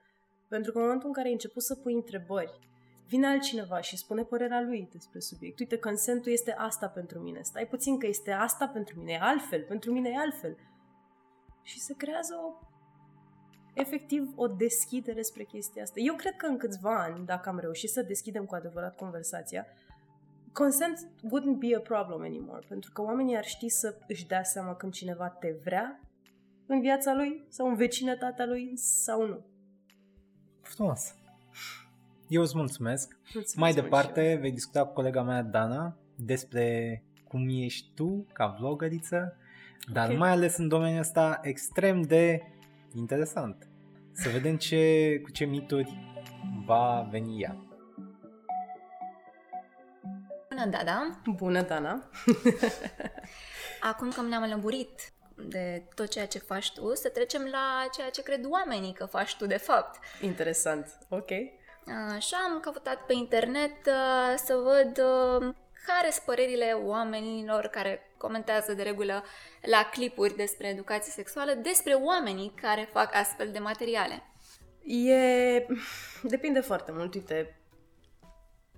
Pentru 0.54 0.72
că 0.72 0.78
în 0.78 0.84
momentul 0.84 1.08
în 1.08 1.14
care 1.14 1.26
ai 1.26 1.32
început 1.32 1.62
să 1.62 1.74
pui 1.74 1.94
întrebări, 1.94 2.58
vine 3.06 3.26
altcineva 3.26 3.80
și 3.80 3.96
spune 3.96 4.22
părerea 4.22 4.60
lui 4.60 4.88
despre 4.92 5.20
subiect. 5.20 5.58
Uite, 5.58 5.78
consentul 5.78 6.32
este 6.32 6.52
asta 6.52 6.88
pentru 6.88 7.18
mine. 7.18 7.42
Stai 7.42 7.66
puțin 7.66 7.98
că 7.98 8.06
este 8.06 8.30
asta 8.30 8.68
pentru 8.68 8.98
mine, 8.98 9.12
e 9.12 9.18
altfel, 9.20 9.62
pentru 9.62 9.92
mine 9.92 10.08
e 10.08 10.16
altfel. 10.16 10.56
Și 11.62 11.80
se 11.80 11.94
creează 11.96 12.34
o 12.34 12.66
efectiv 13.74 14.32
o 14.36 14.46
deschidere 14.46 15.22
spre 15.22 15.44
chestia 15.44 15.82
asta. 15.82 16.00
Eu 16.00 16.14
cred 16.14 16.36
că 16.36 16.46
în 16.46 16.56
câțiva 16.56 17.02
ani, 17.02 17.26
dacă 17.26 17.48
am 17.48 17.58
reușit 17.58 17.90
să 17.90 18.02
deschidem 18.02 18.44
cu 18.44 18.54
adevărat 18.54 18.96
conversația, 18.96 19.66
consent 20.52 20.98
wouldn't 21.16 21.58
be 21.58 21.76
a 21.76 21.80
problem 21.80 22.20
anymore, 22.20 22.66
pentru 22.68 22.92
că 22.92 23.02
oamenii 23.02 23.36
ar 23.36 23.44
ști 23.44 23.68
să 23.68 23.98
își 24.08 24.26
dea 24.26 24.42
seama 24.42 24.74
când 24.74 24.92
cineva 24.92 25.28
te 25.28 25.54
vrea 25.64 26.00
în 26.66 26.80
viața 26.80 27.14
lui 27.14 27.46
sau 27.48 27.68
în 27.68 27.74
vecinătatea 27.74 28.46
lui 28.46 28.76
sau 28.76 29.26
nu. 29.26 29.50
Frumos. 30.74 31.14
Eu 32.28 32.42
îți 32.42 32.56
mulțumesc. 32.56 33.16
mulțumesc 33.22 33.56
Mai 33.56 33.72
departe 33.72 34.38
vei 34.40 34.52
discuta 34.52 34.84
cu 34.84 34.92
colega 34.92 35.22
mea 35.22 35.42
Dana 35.42 35.96
despre 36.14 37.02
cum 37.28 37.48
ești 37.48 37.90
tu 37.94 38.26
ca 38.32 38.56
vlogăriță, 38.58 39.36
dar 39.92 40.04
okay. 40.04 40.16
mai 40.16 40.30
ales 40.30 40.56
în 40.56 40.68
domeniul 40.68 41.00
ăsta 41.00 41.40
extrem 41.42 42.02
de 42.02 42.42
Interesant. 42.94 43.66
Să 44.12 44.28
vedem 44.28 44.56
ce, 44.56 45.20
cu 45.22 45.30
ce 45.30 45.44
mituri 45.44 45.98
va 46.64 47.08
veni 47.10 47.40
ea. 47.40 47.56
Bună, 50.48 50.66
Dada! 50.70 51.20
Bună, 51.36 51.62
Dana! 51.62 52.10
Acum 53.90 54.10
că 54.10 54.22
ne-am 54.22 54.48
lămurit 54.48 55.11
de 55.36 55.82
tot 55.94 56.08
ceea 56.08 56.26
ce 56.26 56.38
faci 56.38 56.72
tu, 56.72 56.94
să 56.94 57.08
trecem 57.08 57.48
la 57.50 57.88
ceea 57.92 58.10
ce 58.10 58.22
cred 58.22 58.44
oamenii 58.48 58.92
că 58.92 59.04
faci 59.04 59.36
tu 59.36 59.46
de 59.46 59.56
fapt. 59.56 59.98
Interesant, 60.20 60.98
ok. 61.08 61.30
Așa 62.14 62.36
am 62.50 62.60
căutat 62.60 63.06
pe 63.06 63.12
internet 63.12 63.86
uh, 63.86 64.34
să 64.36 64.54
văd 64.54 64.98
uh, 64.98 65.54
care 65.86 66.10
sunt 66.10 66.24
părerile 66.24 66.72
oamenilor 66.84 67.66
care 67.66 68.12
comentează 68.16 68.72
de 68.72 68.82
regulă 68.82 69.24
la 69.62 69.88
clipuri 69.92 70.36
despre 70.36 70.68
educație 70.68 71.12
sexuală, 71.12 71.52
despre 71.52 71.92
oamenii 71.92 72.52
care 72.60 72.88
fac 72.92 73.14
astfel 73.14 73.50
de 73.52 73.58
materiale? 73.58 74.22
E... 74.84 75.66
depinde 76.22 76.60
foarte 76.60 76.92
mult. 76.92 77.14
Uite, 77.14 77.61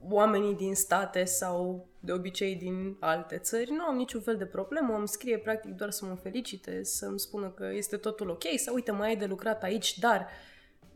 oamenii 0.08 0.54
din 0.54 0.74
state 0.74 1.24
sau 1.24 1.88
de 2.00 2.12
obicei 2.12 2.56
din 2.56 2.96
alte 3.00 3.38
țări 3.38 3.70
nu 3.70 3.84
au 3.84 3.94
niciun 3.94 4.20
fel 4.20 4.36
de 4.36 4.46
problemă, 4.46 4.94
îmi 4.94 5.08
scrie 5.08 5.38
practic 5.38 5.72
doar 5.72 5.90
să 5.90 6.04
mă 6.04 6.14
felicite, 6.14 6.84
să-mi 6.84 7.18
spună 7.18 7.50
că 7.50 7.70
este 7.72 7.96
totul 7.96 8.28
ok 8.30 8.42
sau 8.56 8.74
uite 8.74 8.90
mai 8.90 9.08
ai 9.08 9.16
de 9.16 9.24
lucrat 9.24 9.62
aici, 9.62 9.98
dar 9.98 10.28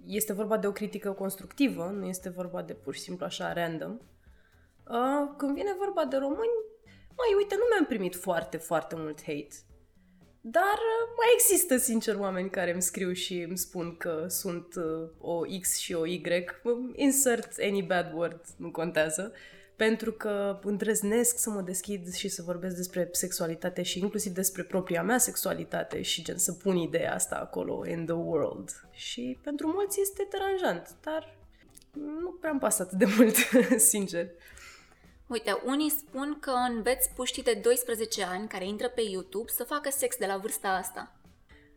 este 0.07 0.33
vorba 0.33 0.57
de 0.57 0.67
o 0.67 0.73
critică 0.73 1.13
constructivă, 1.13 1.85
nu 1.85 2.07
este 2.07 2.29
vorba 2.29 2.63
de 2.63 2.75
pur 2.75 2.95
și 2.95 3.01
simplu 3.01 3.25
așa 3.25 3.53
random. 3.53 3.99
Uh, 4.89 5.35
când 5.37 5.55
vine 5.55 5.75
vorba 5.79 6.05
de 6.05 6.17
români, 6.17 6.57
mai 7.17 7.35
uite, 7.37 7.55
nu 7.55 7.65
mi-am 7.71 7.87
primit 7.87 8.17
foarte, 8.17 8.57
foarte 8.57 8.95
mult 8.99 9.19
hate. 9.19 9.55
Dar 10.41 10.79
uh, 10.79 11.15
mai 11.17 11.27
există, 11.35 11.77
sincer, 11.77 12.15
oameni 12.15 12.51
care 12.51 12.73
îmi 12.73 12.83
scriu 12.83 13.13
și 13.13 13.41
îmi 13.41 13.59
spun 13.59 13.97
că 13.97 14.27
sunt 14.29 14.75
uh, 14.75 15.09
o 15.19 15.41
X 15.61 15.77
și 15.77 15.95
o 15.95 16.07
Y. 16.07 16.23
Insert 16.95 17.53
any 17.61 17.83
bad 17.83 18.13
word, 18.15 18.41
nu 18.57 18.71
contează. 18.71 19.33
Pentru 19.77 20.13
că 20.13 20.61
îndrăznesc 20.63 21.39
să 21.39 21.51
mă 21.51 21.61
deschid 21.61 22.13
și 22.13 22.29
să 22.29 22.43
vorbesc 22.43 22.77
despre 22.77 23.09
sexualitate 23.13 23.83
și 23.83 23.99
inclusiv 23.99 24.33
despre 24.33 24.63
propria 24.63 25.03
mea 25.03 25.19
sexualitate 25.19 26.03
și 26.03 26.23
gen 26.23 26.39
să 26.39 26.53
pun 26.53 26.77
ideea 26.77 27.15
asta 27.15 27.37
acolo 27.37 27.87
in 27.87 28.05
the 28.05 28.15
world. 28.15 28.89
Și 28.91 29.39
pentru 29.43 29.67
mulți 29.67 30.01
este 30.01 30.29
deranjant, 30.31 30.95
dar 31.03 31.37
nu 32.21 32.31
prea 32.31 32.51
îmi 32.51 32.61
pasă 32.61 32.83
atât 32.83 32.99
de 32.99 33.07
mult, 33.17 33.37
sincer. 33.93 34.29
Uite, 35.29 35.61
unii 35.65 35.91
spun 35.91 36.39
că 36.41 36.51
înveți 36.51 37.11
puștii 37.15 37.43
de 37.43 37.61
12 37.63 38.25
ani 38.25 38.49
care 38.49 38.67
intră 38.67 38.89
pe 38.89 39.01
YouTube 39.01 39.51
să 39.51 39.65
facă 39.65 39.91
sex 39.91 40.17
de 40.17 40.27
la 40.27 40.37
vârsta 40.37 40.69
asta. 40.69 41.13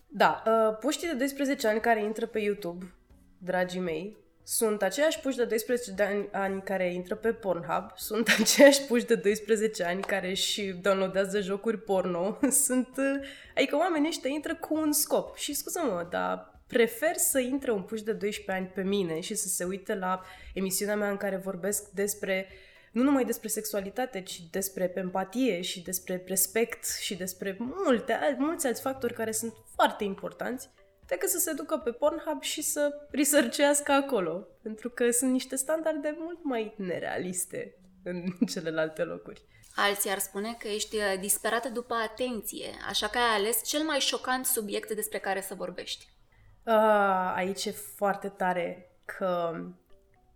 Da, 0.07 0.43
uh, 0.45 0.77
puștii 0.79 1.07
de 1.07 1.13
12 1.13 1.67
ani 1.67 1.79
care 1.79 2.03
intră 2.03 2.25
pe 2.25 2.39
YouTube, 2.39 2.93
dragii 3.37 3.79
mei, 3.79 4.17
sunt 4.43 4.81
aceiași 4.81 5.19
puși 5.19 5.37
de 5.37 5.45
12 5.45 5.91
de 5.91 6.03
ani, 6.03 6.29
ani 6.31 6.61
care 6.61 6.93
intră 6.93 7.15
pe 7.15 7.33
Pornhub, 7.33 7.91
sunt 7.95 8.29
aceiași 8.39 8.81
puși 8.81 9.05
de 9.05 9.15
12 9.15 9.83
ani 9.83 10.01
care 10.01 10.33
și 10.33 10.63
downloadează 10.81 11.41
jocuri 11.41 11.77
porno, 11.77 12.37
sunt, 12.65 12.97
uh, 12.97 13.27
adică 13.55 13.75
oamenii 13.75 14.09
ăștia 14.09 14.29
intră 14.29 14.55
cu 14.55 14.75
un 14.75 14.91
scop. 14.91 15.35
Și 15.35 15.53
scuză-mă, 15.53 16.07
dar 16.09 16.59
prefer 16.67 17.15
să 17.15 17.39
intre 17.39 17.71
un 17.71 17.81
puș 17.81 18.01
de 18.01 18.13
12 18.13 18.51
ani 18.51 18.71
pe 18.75 18.81
mine 18.81 19.19
și 19.19 19.35
să 19.35 19.47
se 19.47 19.63
uite 19.63 19.95
la 19.95 20.21
emisiunea 20.53 20.95
mea 20.95 21.09
în 21.09 21.17
care 21.17 21.35
vorbesc 21.35 21.89
despre 21.89 22.47
uh, 22.49 22.69
nu 22.91 23.03
numai 23.03 23.25
despre 23.25 23.47
sexualitate, 23.47 24.21
ci 24.21 24.41
despre 24.51 24.91
empatie 24.95 25.61
și 25.61 25.81
despre 25.81 26.23
respect 26.27 26.85
și 26.99 27.15
despre 27.15 27.57
multe, 27.59 28.35
mulți 28.37 28.67
alți 28.67 28.81
factori 28.81 29.13
care 29.13 29.31
sunt 29.31 29.53
foarte 29.75 30.03
importanți, 30.03 30.69
decât 31.05 31.29
să 31.29 31.37
se 31.37 31.53
ducă 31.53 31.77
pe 31.77 31.91
Pornhub 31.91 32.41
și 32.41 32.61
să 32.61 33.07
researchească 33.09 33.91
acolo. 33.91 34.47
Pentru 34.61 34.89
că 34.89 35.11
sunt 35.11 35.31
niște 35.31 35.55
standarde 35.55 36.15
mult 36.19 36.43
mai 36.43 36.73
nerealiste 36.77 37.75
în 38.03 38.23
celelalte 38.53 39.03
locuri. 39.03 39.41
Alții 39.75 40.09
ar 40.09 40.19
spune 40.19 40.55
că 40.59 40.67
ești 40.67 40.95
uh, 40.95 41.19
disperată 41.19 41.69
după 41.69 41.93
atenție, 41.93 42.69
așa 42.87 43.07
că 43.07 43.17
ai 43.17 43.35
ales 43.37 43.63
cel 43.63 43.83
mai 43.83 43.99
șocant 43.99 44.45
subiect 44.45 44.91
despre 44.91 45.17
care 45.17 45.41
să 45.41 45.53
vorbești. 45.53 46.07
Uh, 46.63 47.33
aici 47.35 47.65
e 47.65 47.71
foarte 47.71 48.27
tare 48.27 48.91
că 49.05 49.59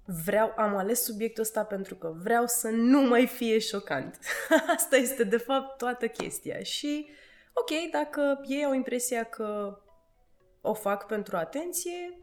vreau, 0.05 0.53
am 0.57 0.75
ales 0.75 1.03
subiectul 1.03 1.43
ăsta 1.43 1.63
pentru 1.63 1.95
că 1.95 2.13
vreau 2.21 2.43
să 2.47 2.69
nu 2.69 3.01
mai 3.01 3.27
fie 3.27 3.59
șocant. 3.59 4.19
Asta 4.75 4.95
este 4.95 5.23
de 5.23 5.37
fapt 5.37 5.77
toată 5.77 6.07
chestia. 6.07 6.63
Și 6.63 7.09
ok, 7.53 7.91
dacă 7.91 8.41
ei 8.47 8.65
au 8.65 8.73
impresia 8.73 9.23
că 9.23 9.79
o 10.61 10.73
fac 10.73 11.05
pentru 11.05 11.37
atenție, 11.37 12.19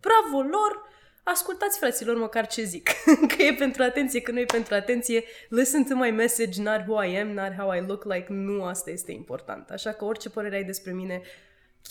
bravo 0.00 0.42
lor, 0.42 0.82
ascultați 1.22 1.78
fraților 1.78 2.16
măcar 2.16 2.46
ce 2.46 2.62
zic. 2.62 2.88
că 3.36 3.42
e 3.42 3.54
pentru 3.54 3.82
atenție, 3.82 4.20
că 4.20 4.30
nu 4.30 4.38
e 4.38 4.44
pentru 4.44 4.74
atenție. 4.74 5.24
Listen 5.48 5.84
to 5.84 5.94
my 5.94 6.10
message, 6.10 6.62
not 6.62 6.86
who 6.86 7.04
I 7.04 7.16
am, 7.20 7.28
not 7.28 7.52
how 7.58 7.74
I 7.74 7.84
look 7.86 8.04
like. 8.04 8.26
Nu 8.28 8.64
asta 8.64 8.90
este 8.90 9.12
important. 9.12 9.70
Așa 9.70 9.92
că 9.92 10.04
orice 10.04 10.30
părere 10.30 10.56
ai 10.56 10.64
despre 10.64 10.92
mine 10.92 11.22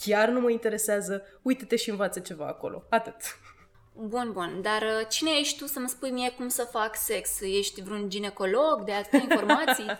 chiar 0.05 0.29
nu 0.29 0.39
mă 0.39 0.49
interesează. 0.49 1.23
Uite-te 1.41 1.75
și 1.75 1.89
învață 1.89 2.19
ceva 2.19 2.47
acolo. 2.47 2.83
Atât. 2.89 3.15
Bun, 3.97 4.31
bun, 4.31 4.59
dar 4.61 4.81
uh, 4.81 5.07
cine 5.09 5.29
ești 5.39 5.57
tu 5.57 5.65
să-mi 5.65 5.89
spui 5.89 6.11
mie 6.11 6.31
cum 6.31 6.47
să 6.47 6.63
fac 6.63 6.95
sex? 6.95 7.41
Ești 7.41 7.81
vreun 7.81 8.09
ginecolog 8.09 8.83
de 8.83 8.91
atâtea 8.91 9.19
informații? 9.19 9.85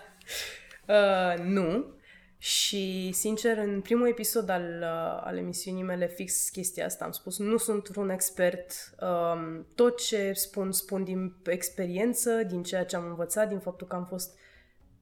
uh, 0.88 1.44
nu. 1.44 1.94
Și, 2.38 3.12
sincer, 3.12 3.58
în 3.58 3.82
primul 3.82 4.08
episod 4.08 4.50
al, 4.50 4.80
uh, 4.82 5.22
al 5.24 5.38
emisiunii 5.38 5.84
mele 5.84 6.08
fix 6.08 6.50
chestia 6.50 6.86
asta 6.86 7.06
am 7.06 7.12
spus. 7.12 7.38
Nu 7.38 7.58
sunt 7.58 7.90
vreun 7.90 8.10
expert. 8.10 8.96
Um, 9.00 9.68
tot 9.76 10.02
ce 10.06 10.32
spun, 10.34 10.72
spun 10.72 11.04
din 11.04 11.36
experiență, 11.46 12.44
din 12.44 12.64
ceea 12.64 12.86
ce 12.86 12.96
am 12.96 13.06
învățat, 13.06 13.48
din 13.48 13.60
faptul 13.60 13.88
că 13.88 13.96
am 13.96 14.06
fost 14.06 14.38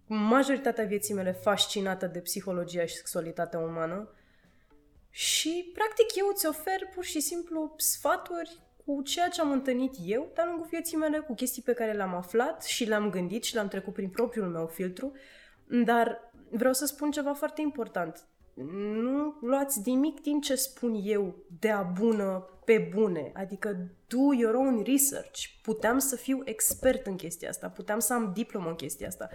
majoritatea 0.05 0.85
vieții 0.85 1.13
mele 1.13 1.31
fascinată 1.31 2.05
de 2.05 2.19
psihologia 2.19 2.85
și 2.85 2.95
sexualitatea 2.95 3.59
umană. 3.59 4.09
Și, 5.09 5.71
practic, 5.73 6.15
eu 6.15 6.27
îți 6.33 6.47
ofer 6.47 6.89
pur 6.93 7.03
și 7.03 7.19
simplu 7.19 7.73
sfaturi 7.77 8.61
cu 8.85 9.01
ceea 9.01 9.27
ce 9.27 9.41
am 9.41 9.51
întâlnit 9.51 9.95
eu 10.05 10.31
de-a 10.33 10.45
lungul 10.45 10.67
vieții 10.69 10.97
mele, 10.97 11.19
cu 11.19 11.33
chestii 11.33 11.61
pe 11.61 11.73
care 11.73 11.91
le-am 11.91 12.15
aflat 12.15 12.63
și 12.63 12.85
le-am 12.85 13.09
gândit 13.09 13.43
și 13.43 13.53
le-am 13.53 13.67
trecut 13.67 13.93
prin 13.93 14.09
propriul 14.09 14.47
meu 14.47 14.67
filtru, 14.67 15.11
dar 15.85 16.31
vreau 16.49 16.73
să 16.73 16.85
spun 16.85 17.11
ceva 17.11 17.33
foarte 17.33 17.61
important. 17.61 18.27
Nu 19.01 19.37
luați 19.41 19.81
nimic 19.85 20.21
din 20.21 20.41
ce 20.41 20.55
spun 20.55 20.99
eu 21.03 21.35
de 21.59 21.69
a 21.69 21.81
bună 21.81 22.47
pe 22.65 22.89
bune, 22.93 23.31
adică 23.33 23.77
do 24.07 24.33
your 24.39 24.53
own 24.53 24.83
research. 24.85 25.41
Puteam 25.61 25.97
să 25.97 26.15
fiu 26.15 26.41
expert 26.43 27.07
în 27.07 27.15
chestia 27.15 27.49
asta, 27.49 27.69
puteam 27.69 27.99
să 27.99 28.13
am 28.13 28.31
diplomă 28.33 28.69
în 28.69 28.75
chestia 28.75 29.07
asta. 29.07 29.29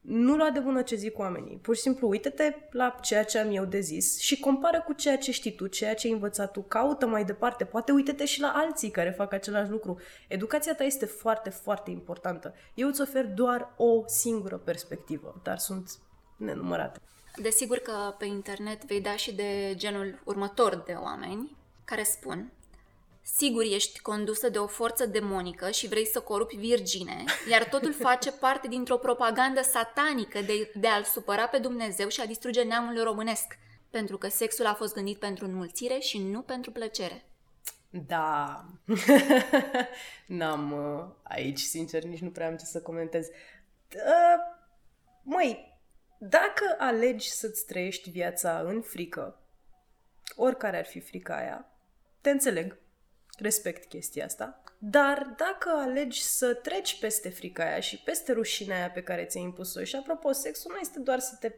Nu 0.00 0.36
lua 0.36 0.50
de 0.50 0.58
bună 0.58 0.82
ce 0.82 0.96
zic 0.96 1.18
oamenii. 1.18 1.56
Pur 1.56 1.74
și 1.76 1.80
simplu, 1.80 2.08
uite-te 2.08 2.54
la 2.70 2.94
ceea 3.00 3.24
ce 3.24 3.38
am 3.38 3.50
eu 3.50 3.64
de 3.64 3.80
zis 3.80 4.18
și 4.18 4.40
compară 4.40 4.82
cu 4.86 4.92
ceea 4.92 5.18
ce 5.18 5.32
știi 5.32 5.54
tu, 5.54 5.66
ceea 5.66 5.94
ce 5.94 6.06
ai 6.06 6.12
învățat 6.12 6.52
tu, 6.52 6.60
caută 6.60 7.06
mai 7.06 7.24
departe, 7.24 7.64
poate 7.64 7.92
uite-te 7.92 8.24
și 8.24 8.40
la 8.40 8.52
alții 8.54 8.90
care 8.90 9.10
fac 9.10 9.32
același 9.32 9.70
lucru. 9.70 10.00
Educația 10.28 10.74
ta 10.74 10.84
este 10.84 11.06
foarte, 11.06 11.50
foarte 11.50 11.90
importantă. 11.90 12.54
Eu 12.74 12.88
îți 12.88 13.00
ofer 13.00 13.26
doar 13.26 13.74
o 13.76 14.02
singură 14.06 14.56
perspectivă, 14.56 15.40
dar 15.42 15.58
sunt 15.58 15.90
nenumărate. 16.36 17.00
Desigur 17.36 17.78
că 17.78 18.14
pe 18.18 18.24
internet 18.26 18.84
vei 18.84 19.00
da 19.00 19.16
și 19.16 19.34
de 19.34 19.72
genul 19.74 20.20
următor 20.24 20.82
de 20.86 20.92
oameni 20.92 21.56
care 21.84 22.02
spun 22.02 22.52
Sigur 23.34 23.62
ești 23.62 24.00
condusă 24.00 24.48
de 24.48 24.58
o 24.58 24.66
forță 24.66 25.06
demonică 25.06 25.70
și 25.70 25.88
vrei 25.88 26.06
să 26.06 26.20
corupi 26.20 26.56
virgine, 26.56 27.24
iar 27.50 27.64
totul 27.64 27.92
face 27.92 28.32
parte 28.32 28.68
dintr-o 28.68 28.96
propagandă 28.96 29.62
satanică 29.62 30.40
de, 30.40 30.72
de 30.74 30.88
a-L 30.88 31.02
supăra 31.02 31.48
pe 31.48 31.58
Dumnezeu 31.58 32.08
și 32.08 32.20
a 32.20 32.26
distruge 32.26 32.62
neamul 32.62 33.02
românesc, 33.02 33.58
pentru 33.90 34.18
că 34.18 34.28
sexul 34.28 34.66
a 34.66 34.74
fost 34.74 34.94
gândit 34.94 35.18
pentru 35.18 35.44
înmulțire 35.44 35.98
și 35.98 36.18
nu 36.18 36.42
pentru 36.42 36.70
plăcere. 36.70 37.24
Da, 37.90 38.64
n-am 40.26 40.72
uh, 40.72 41.04
aici, 41.22 41.60
sincer, 41.60 42.02
nici 42.02 42.20
nu 42.20 42.30
prea 42.30 42.46
am 42.46 42.56
ce 42.56 42.64
să 42.64 42.82
comentez. 42.82 43.26
Uh, 43.94 44.38
măi, 45.22 45.78
dacă 46.18 46.76
alegi 46.78 47.30
să-ți 47.30 47.66
trăiești 47.66 48.10
viața 48.10 48.58
în 48.58 48.82
frică, 48.82 49.40
oricare 50.36 50.78
ar 50.78 50.86
fi 50.86 51.00
frica 51.00 51.36
aia, 51.36 51.70
te 52.20 52.30
înțeleg, 52.30 52.78
respect 53.38 53.88
chestia 53.88 54.24
asta. 54.24 54.62
Dar 54.78 55.34
dacă 55.36 55.68
alegi 55.68 56.22
să 56.22 56.54
treci 56.54 56.98
peste 56.98 57.28
frica 57.28 57.64
aia 57.64 57.80
și 57.80 58.02
peste 58.02 58.32
rușinea 58.32 58.76
aia 58.76 58.90
pe 58.90 59.02
care 59.02 59.24
ți-ai 59.24 59.42
impus-o, 59.42 59.84
și 59.84 59.96
apropo, 59.96 60.32
sexul 60.32 60.70
nu 60.72 60.78
este 60.78 60.98
doar 60.98 61.18
să 61.18 61.36
te 61.40 61.52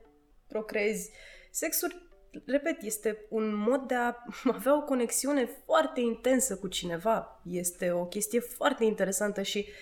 procrezi, 0.46 1.10
sexul, 1.50 2.08
repet, 2.46 2.82
este 2.82 3.26
un 3.28 3.54
mod 3.54 3.80
de 3.86 3.94
a 3.94 4.14
avea 4.54 4.76
o 4.76 4.82
conexiune 4.82 5.44
foarte 5.64 6.00
intensă 6.00 6.56
cu 6.56 6.68
cineva. 6.68 7.42
Este 7.44 7.90
o 7.90 8.06
chestie 8.06 8.40
foarte 8.40 8.84
interesantă 8.84 9.42
și 9.42 9.66
uh, 9.68 9.74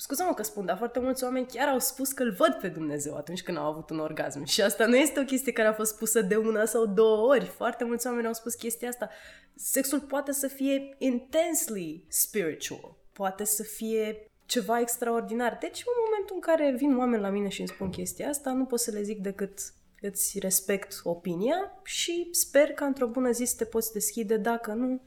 Scuză-mă 0.00 0.34
că 0.34 0.42
spun, 0.42 0.64
dar 0.64 0.76
foarte 0.76 0.98
mulți 0.98 1.24
oameni 1.24 1.46
chiar 1.46 1.68
au 1.68 1.78
spus 1.78 2.12
că 2.12 2.22
îl 2.22 2.30
văd 2.32 2.52
pe 2.60 2.68
Dumnezeu 2.68 3.16
atunci 3.16 3.42
când 3.42 3.56
au 3.56 3.64
avut 3.64 3.90
un 3.90 3.98
orgasm. 3.98 4.44
Și 4.44 4.62
asta 4.62 4.86
nu 4.86 4.96
este 4.96 5.20
o 5.20 5.24
chestie 5.24 5.52
care 5.52 5.68
a 5.68 5.72
fost 5.72 5.94
spusă 5.94 6.22
de 6.22 6.36
una 6.36 6.64
sau 6.64 6.86
două 6.86 7.26
ori. 7.26 7.44
Foarte 7.44 7.84
mulți 7.84 8.06
oameni 8.06 8.26
au 8.26 8.32
spus 8.32 8.54
chestia 8.54 8.88
asta. 8.88 9.08
Sexul 9.54 10.00
poate 10.00 10.32
să 10.32 10.46
fie 10.46 10.94
intensely 10.98 12.04
spiritual. 12.08 12.96
Poate 13.12 13.44
să 13.44 13.62
fie 13.62 14.30
ceva 14.46 14.80
extraordinar. 14.80 15.56
Deci, 15.60 15.78
în 15.78 15.92
momentul 16.04 16.34
în 16.34 16.40
care 16.40 16.74
vin 16.76 16.96
oameni 16.96 17.22
la 17.22 17.30
mine 17.30 17.48
și 17.48 17.60
îmi 17.60 17.68
spun 17.68 17.90
chestia 17.90 18.28
asta, 18.28 18.52
nu 18.52 18.64
pot 18.64 18.80
să 18.80 18.90
le 18.90 19.02
zic 19.02 19.18
decât 19.18 19.58
îți 20.00 20.38
respect 20.38 21.00
opinia 21.02 21.80
și 21.84 22.28
sper 22.30 22.72
că 22.72 22.84
într-o 22.84 23.06
bună 23.06 23.30
zi 23.30 23.44
să 23.44 23.54
te 23.56 23.64
poți 23.64 23.92
deschide, 23.92 24.36
dacă 24.36 24.72
nu, 24.72 25.00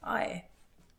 aia 0.00 0.26
e. 0.26 0.50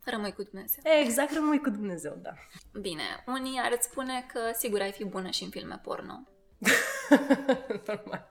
Rămâi 0.09 0.33
cu 0.33 0.43
Dumnezeu. 0.43 0.83
Exact, 1.01 1.33
rămâi 1.33 1.61
cu 1.61 1.69
Dumnezeu, 1.69 2.17
da. 2.21 2.33
Bine, 2.81 3.23
unii 3.25 3.59
ar 3.63 3.77
spune 3.79 4.25
că 4.33 4.39
sigur 4.53 4.81
ai 4.81 4.91
fi 4.91 5.05
bună 5.05 5.29
și 5.29 5.43
în 5.43 5.49
filme 5.49 5.79
porno. 5.83 6.27
Normal. 7.87 8.29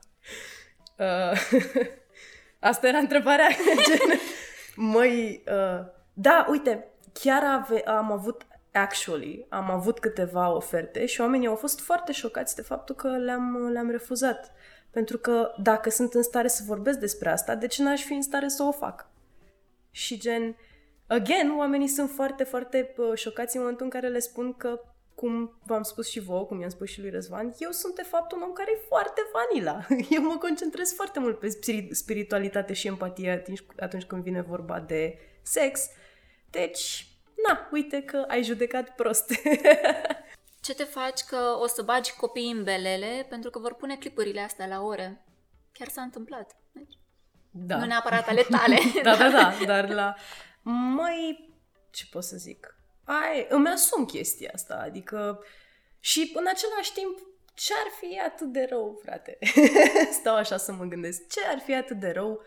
Uh, 0.99 1.41
asta 2.71 2.89
era 2.89 2.99
întrebarea. 2.99 3.49
Măi, 4.77 5.43
uh, 5.47 5.87
da, 6.13 6.47
uite, 6.49 6.89
chiar 7.13 7.45
ave- 7.45 7.85
am 7.85 8.13
avut, 8.13 8.47
actually, 8.73 9.47
am 9.49 9.71
avut 9.71 9.99
câteva 9.99 10.55
oferte 10.55 11.07
și 11.07 11.21
oamenii 11.21 11.49
au 11.49 11.57
fost 11.57 11.81
foarte 11.81 12.13
șocați 12.13 12.55
de 12.55 12.63
faptul 12.63 12.95
că 12.95 13.09
le-am, 13.09 13.69
le-am 13.69 13.91
refuzat. 13.91 14.53
Pentru 14.91 15.19
că 15.19 15.53
dacă 15.63 15.91
sunt 15.91 16.15
în 16.15 16.23
stare 16.23 16.49
să 16.49 16.63
vorbesc 16.67 16.99
despre 16.99 17.31
asta, 17.31 17.55
de 17.55 17.67
ce 17.67 17.83
n-aș 17.83 18.03
fi 18.03 18.13
în 18.13 18.23
stare 18.23 18.49
să 18.49 18.63
o 18.63 18.73
fac? 18.73 19.09
Și 19.91 20.19
gen, 20.19 20.57
Again, 21.07 21.59
oamenii 21.59 21.89
sunt 21.89 22.11
foarte, 22.11 22.45
foarte 22.45 22.95
uh, 22.97 23.13
șocați 23.15 23.57
în 23.57 23.63
momentul 23.63 23.85
în 23.85 23.91
care 23.91 24.09
le 24.09 24.19
spun 24.19 24.55
că, 24.55 24.81
cum 25.15 25.59
v-am 25.67 25.83
spus 25.83 26.09
și 26.09 26.21
vouă, 26.21 26.45
cum 26.45 26.61
i-am 26.61 26.69
spus 26.69 26.89
și 26.89 27.01
lui 27.01 27.11
Răzvan, 27.11 27.55
eu 27.59 27.71
sunt 27.71 27.95
de 27.95 28.03
fapt 28.03 28.33
un 28.33 28.43
om 28.43 28.53
care 28.53 28.71
e 28.75 28.87
foarte 28.89 29.21
vanila. 29.33 29.87
Eu 30.17 30.23
mă 30.23 30.37
concentrez 30.37 30.93
foarte 30.93 31.19
mult 31.19 31.39
pe 31.39 31.49
spiritualitate 31.91 32.73
și 32.73 32.87
empatie 32.87 33.31
atunci, 33.31 33.65
atunci 33.81 34.05
când 34.05 34.23
vine 34.23 34.41
vorba 34.41 34.81
de 34.81 35.19
sex. 35.43 35.89
Deci, 36.51 37.07
na, 37.47 37.69
uite 37.73 38.03
că 38.03 38.25
ai 38.29 38.43
judecat 38.43 38.95
prost. 38.95 39.33
Ce 40.67 40.75
te 40.75 40.85
faci 40.85 41.21
că 41.21 41.57
o 41.61 41.67
să 41.67 41.83
bagi 41.83 42.17
copiii 42.17 42.51
în 42.51 42.65
belele 42.65 43.27
pentru 43.29 43.51
că 43.51 43.59
vor 43.59 43.75
pune 43.75 43.97
clipurile 43.97 44.41
astea 44.41 44.67
la 44.67 44.83
ore? 44.83 45.25
Chiar 45.73 45.89
s-a 45.89 46.03
întâmplat. 46.03 46.57
Deci, 46.73 46.99
da. 47.51 47.77
Nu 47.77 47.85
neapărat 47.85 48.29
ale 48.29 48.43
tale. 48.43 48.77
da, 49.03 49.17
da, 49.17 49.31
da, 49.31 49.55
dar 49.67 49.89
la 49.89 50.15
mai, 50.71 51.51
ce 51.91 52.05
pot 52.11 52.25
să 52.25 52.37
zic, 52.37 52.79
ai, 53.05 53.47
îmi 53.49 53.69
asum 53.69 54.05
chestia 54.05 54.51
asta, 54.55 54.75
adică 54.85 55.45
și 56.01 56.33
în 56.35 56.45
același 56.49 56.93
timp 56.93 57.19
ce 57.55 57.73
ar 57.85 57.91
fi 58.01 58.21
atât 58.27 58.53
de 58.53 58.67
rău, 58.71 59.01
frate? 59.03 59.39
Stau 60.21 60.35
așa 60.35 60.57
să 60.57 60.73
mă 60.73 60.85
gândesc, 60.85 61.29
ce 61.29 61.41
ar 61.47 61.59
fi 61.59 61.75
atât 61.75 61.99
de 61.99 62.11
rău 62.11 62.41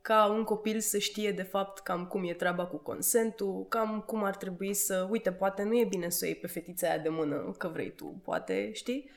ca 0.00 0.26
un 0.26 0.44
copil 0.44 0.80
să 0.80 0.98
știe 0.98 1.32
de 1.32 1.42
fapt 1.42 1.78
cam 1.78 2.06
cum 2.06 2.24
e 2.28 2.34
treaba 2.34 2.66
cu 2.66 2.76
consentul, 2.76 3.66
cam 3.68 4.04
cum 4.06 4.24
ar 4.24 4.36
trebui 4.36 4.74
să, 4.74 5.06
uite, 5.10 5.32
poate 5.32 5.62
nu 5.62 5.78
e 5.78 5.84
bine 5.84 6.08
să 6.08 6.20
o 6.22 6.26
iei 6.26 6.36
pe 6.36 6.46
fetița 6.46 6.88
aia 6.88 6.98
de 6.98 7.08
mână, 7.08 7.54
că 7.58 7.68
vrei 7.68 7.94
tu, 7.94 8.20
poate, 8.24 8.72
știi? 8.72 9.10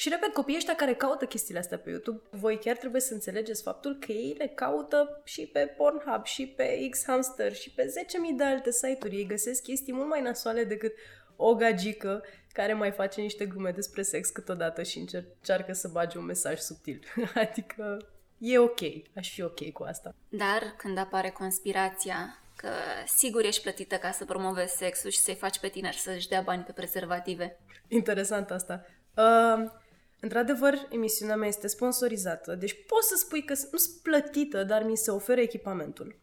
Și 0.00 0.08
repet, 0.08 0.32
copiii 0.32 0.56
ăștia 0.56 0.74
care 0.74 0.94
caută 0.94 1.26
chestiile 1.26 1.58
astea 1.58 1.78
pe 1.78 1.90
YouTube, 1.90 2.20
voi 2.30 2.58
chiar 2.58 2.76
trebuie 2.76 3.00
să 3.00 3.14
înțelegeți 3.14 3.62
faptul 3.62 3.96
că 4.00 4.12
ei 4.12 4.34
le 4.38 4.46
caută 4.46 5.20
și 5.24 5.46
pe 5.46 5.74
Pornhub, 5.76 6.24
și 6.24 6.46
pe 6.46 6.88
Xhamster, 6.90 7.54
și 7.54 7.70
pe 7.70 7.82
10.000 8.30 8.36
de 8.36 8.44
alte 8.44 8.70
site-uri. 8.70 9.16
Ei 9.16 9.26
găsesc 9.26 9.62
chestii 9.62 9.92
mult 9.92 10.08
mai 10.08 10.20
nasoale 10.20 10.64
decât 10.64 10.92
o 11.36 11.54
gagică 11.54 12.24
care 12.52 12.72
mai 12.72 12.90
face 12.90 13.20
niște 13.20 13.46
glume 13.46 13.70
despre 13.70 14.02
sex 14.02 14.28
câteodată 14.28 14.82
și 14.82 14.98
încearcă 14.98 15.72
să 15.72 15.88
bage 15.88 16.18
un 16.18 16.24
mesaj 16.24 16.58
subtil. 16.58 17.02
adică 17.34 18.08
e 18.38 18.58
ok, 18.58 18.80
aș 19.16 19.32
fi 19.32 19.42
ok 19.42 19.72
cu 19.72 19.82
asta. 19.82 20.14
Dar 20.28 20.74
când 20.76 20.98
apare 20.98 21.30
conspirația 21.30 22.42
că 22.56 22.70
sigur 23.06 23.44
ești 23.44 23.62
plătită 23.62 23.96
ca 23.96 24.10
să 24.10 24.24
promovezi 24.24 24.76
sexul 24.76 25.10
și 25.10 25.18
să-i 25.18 25.34
faci 25.34 25.58
pe 25.58 25.68
tineri 25.68 25.96
să-și 25.96 26.28
dea 26.28 26.40
bani 26.40 26.62
pe 26.62 26.72
prezervative. 26.72 27.58
Interesant 27.88 28.50
asta. 28.50 28.86
Uh, 29.16 29.86
Într-adevăr, 30.20 30.74
emisiunea 30.90 31.36
mea 31.36 31.48
este 31.48 31.66
sponsorizată, 31.66 32.54
deci 32.54 32.84
poți 32.86 33.08
să 33.08 33.14
spui 33.16 33.44
că 33.44 33.54
nu 33.70 33.78
sunt 33.78 34.02
plătită, 34.02 34.64
dar 34.64 34.82
mi 34.82 34.96
se 34.96 35.10
oferă 35.10 35.40
echipamentul. 35.40 36.18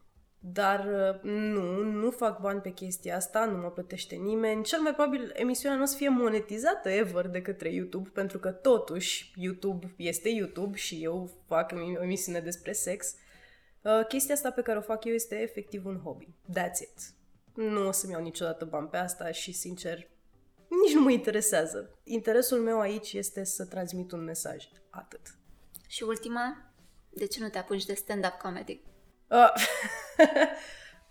Dar 0.53 0.85
uh, 0.85 1.21
nu, 1.21 1.83
nu 1.83 2.11
fac 2.11 2.39
bani 2.39 2.61
pe 2.61 2.69
chestia 2.69 3.15
asta, 3.15 3.45
nu 3.45 3.57
mă 3.57 3.71
plătește 3.71 4.15
nimeni. 4.15 4.63
Cel 4.63 4.79
mai 4.79 4.93
probabil 4.93 5.31
emisiunea 5.33 5.77
nu 5.77 5.83
o 5.83 5.85
să 5.85 5.95
fie 5.95 6.09
monetizată 6.09 6.89
ever 6.89 7.27
de 7.27 7.41
către 7.41 7.69
YouTube, 7.69 8.09
pentru 8.13 8.39
că 8.39 8.51
totuși 8.51 9.33
YouTube 9.35 9.93
este 9.97 10.29
YouTube 10.29 10.77
și 10.77 11.03
eu 11.03 11.31
fac 11.47 11.71
o 11.71 12.03
emisiune 12.03 12.39
despre 12.39 12.71
sex. 12.71 13.15
Uh, 13.81 14.05
chestia 14.07 14.33
asta 14.33 14.51
pe 14.51 14.61
care 14.61 14.77
o 14.77 14.81
fac 14.81 15.05
eu 15.05 15.13
este 15.13 15.35
efectiv 15.41 15.85
un 15.85 15.99
hobby. 16.03 16.27
That's 16.49 16.81
it. 16.81 17.13
Nu 17.53 17.87
o 17.87 17.91
să-mi 17.91 18.11
iau 18.11 18.21
niciodată 18.21 18.65
bani 18.65 18.87
pe 18.87 18.97
asta 18.97 19.31
și, 19.31 19.51
sincer, 19.51 20.07
nici 20.67 20.93
nu 20.93 21.01
mă 21.01 21.11
interesează. 21.11 21.99
Interesul 22.03 22.59
meu 22.59 22.79
aici 22.79 23.13
este 23.13 23.43
să 23.43 23.65
transmit 23.65 24.11
un 24.11 24.23
mesaj. 24.23 24.67
Atât. 24.89 25.21
Și 25.87 26.03
ultima, 26.03 26.73
de 27.09 27.25
ce 27.25 27.41
nu 27.41 27.49
te 27.49 27.57
apuci 27.57 27.85
de 27.85 27.93
stand-up 27.93 28.33
comedy? 28.41 28.81
Uh, 29.29 29.53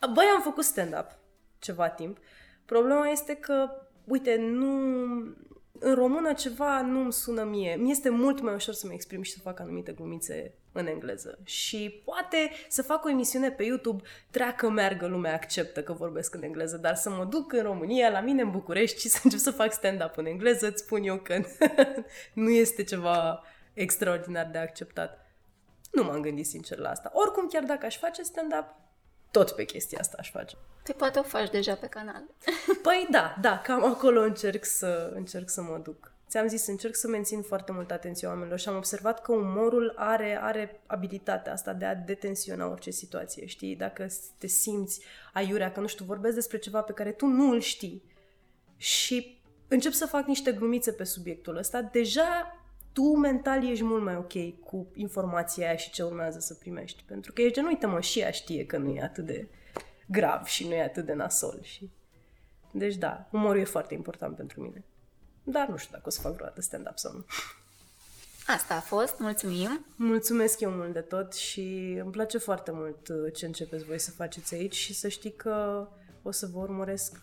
băi, 0.14 0.26
am 0.34 0.42
făcut 0.42 0.64
stand-up 0.64 1.18
ceva 1.58 1.88
timp. 1.88 2.18
Problema 2.64 3.08
este 3.08 3.34
că, 3.34 3.70
uite, 4.04 4.36
nu, 4.36 4.68
în 5.78 5.94
română 5.94 6.32
ceva 6.32 6.80
nu 6.80 7.00
îmi 7.00 7.12
sună 7.12 7.44
mie. 7.44 7.76
Mi 7.76 7.90
este 7.90 8.08
mult 8.08 8.40
mai 8.40 8.54
ușor 8.54 8.74
să 8.74 8.86
mă 8.86 8.92
exprim 8.92 9.22
și 9.22 9.32
să 9.32 9.38
fac 9.38 9.60
anumite 9.60 9.92
glumițe 9.92 10.58
în 10.74 10.86
engleză. 10.86 11.38
Și 11.44 12.02
poate 12.04 12.50
să 12.68 12.82
fac 12.82 13.04
o 13.04 13.10
emisiune 13.10 13.50
pe 13.50 13.62
YouTube, 13.62 14.02
treacă, 14.30 14.68
meargă, 14.68 15.06
lumea 15.06 15.34
acceptă 15.34 15.82
că 15.82 15.92
vorbesc 15.92 16.34
în 16.34 16.42
engleză, 16.42 16.76
dar 16.76 16.94
să 16.94 17.10
mă 17.10 17.24
duc 17.24 17.52
în 17.52 17.62
România, 17.62 18.10
la 18.10 18.20
mine 18.20 18.42
în 18.42 18.50
București 18.50 19.00
și 19.00 19.08
să 19.08 19.20
încep 19.22 19.38
să 19.38 19.50
fac 19.50 19.72
stand-up 19.72 20.16
în 20.16 20.26
engleză, 20.26 20.66
îți 20.66 20.82
spun 20.82 21.02
eu 21.02 21.16
că 21.16 21.40
nu 22.42 22.50
este 22.50 22.84
ceva 22.84 23.42
extraordinar 23.72 24.48
de 24.52 24.58
acceptat. 24.58 25.26
Nu 25.90 26.02
m-am 26.02 26.20
gândit 26.20 26.46
sincer 26.46 26.78
la 26.78 26.90
asta. 26.90 27.10
Oricum, 27.14 27.48
chiar 27.48 27.62
dacă 27.62 27.86
aș 27.86 27.98
face 27.98 28.22
stand-up, 28.22 28.74
tot 29.30 29.50
pe 29.50 29.64
chestia 29.64 29.98
asta 30.00 30.16
aș 30.18 30.30
face. 30.30 30.56
Te 30.82 30.92
poate 30.92 31.18
o 31.18 31.22
faci 31.22 31.50
deja 31.50 31.74
pe 31.74 31.86
canal. 31.86 32.22
Păi 32.82 33.06
da, 33.10 33.36
da, 33.40 33.58
cam 33.58 33.84
acolo 33.84 34.20
încerc 34.20 34.64
să, 34.64 35.12
încerc 35.14 35.48
să 35.48 35.62
mă 35.62 35.80
duc. 35.82 36.13
Ți-am 36.34 36.48
zis, 36.48 36.66
încerc 36.66 36.94
să 36.94 37.08
mențin 37.08 37.42
foarte 37.42 37.72
mult 37.72 37.90
atenția 37.90 38.28
oamenilor 38.28 38.58
și 38.58 38.68
am 38.68 38.76
observat 38.76 39.22
că 39.22 39.32
umorul 39.32 39.92
are, 39.96 40.38
are 40.42 40.80
abilitatea 40.86 41.52
asta 41.52 41.72
de 41.72 41.84
a 41.84 41.94
detensiona 41.94 42.70
orice 42.70 42.90
situație, 42.90 43.46
știi? 43.46 43.76
Dacă 43.76 44.06
te 44.38 44.46
simți 44.46 45.00
aiurea 45.32 45.72
că, 45.72 45.80
nu 45.80 45.86
știu, 45.86 46.04
vorbesc 46.04 46.34
despre 46.34 46.58
ceva 46.58 46.80
pe 46.80 46.92
care 46.92 47.12
tu 47.12 47.26
nu 47.26 47.50
îl 47.50 47.60
știi 47.60 48.02
și 48.76 49.40
încep 49.68 49.92
să 49.92 50.06
fac 50.06 50.26
niște 50.26 50.52
glumițe 50.52 50.92
pe 50.92 51.04
subiectul 51.04 51.56
ăsta, 51.56 51.82
deja 51.82 52.58
tu 52.92 53.02
mental 53.02 53.68
ești 53.68 53.84
mult 53.84 54.02
mai 54.02 54.16
ok 54.16 54.60
cu 54.60 54.86
informația 54.94 55.66
aia 55.66 55.76
și 55.76 55.90
ce 55.90 56.02
urmează 56.02 56.38
să 56.38 56.54
primești. 56.54 57.02
Pentru 57.06 57.32
că 57.32 57.42
ești 57.42 57.54
gen, 57.54 57.64
uite 57.64 57.86
mă, 57.86 58.00
și 58.00 58.20
ea 58.20 58.30
știe 58.30 58.66
că 58.66 58.76
nu 58.76 58.90
e 58.90 59.02
atât 59.02 59.26
de 59.26 59.48
grav 60.06 60.44
și 60.44 60.66
nu 60.66 60.74
e 60.74 60.82
atât 60.82 61.06
de 61.06 61.12
nasol. 61.12 61.58
Și... 61.62 61.90
Deci 62.70 62.96
da, 62.96 63.28
umorul 63.32 63.60
e 63.60 63.64
foarte 63.64 63.94
important 63.94 64.36
pentru 64.36 64.60
mine. 64.60 64.84
Dar 65.44 65.68
nu 65.68 65.76
știu 65.76 65.90
dacă 65.92 66.04
o 66.06 66.10
să 66.10 66.20
fac 66.20 66.32
vreodată 66.32 66.60
stand-up 66.60 66.98
sau 66.98 67.12
nu. 67.12 67.24
Asta 68.46 68.74
a 68.74 68.80
fost, 68.80 69.18
mulțumim! 69.18 69.86
Mulțumesc 69.96 70.60
eu 70.60 70.70
mult 70.70 70.92
de 70.92 71.00
tot 71.00 71.32
și 71.32 71.96
îmi 72.02 72.10
place 72.10 72.38
foarte 72.38 72.70
mult 72.74 73.08
uh, 73.08 73.32
ce 73.34 73.46
începeți 73.46 73.84
voi 73.84 73.98
să 73.98 74.10
faceți 74.10 74.54
aici 74.54 74.74
și 74.74 74.94
să 74.94 75.08
știi 75.08 75.32
că 75.32 75.88
o 76.22 76.30
să 76.30 76.46
vă 76.46 76.58
urmăresc. 76.58 77.20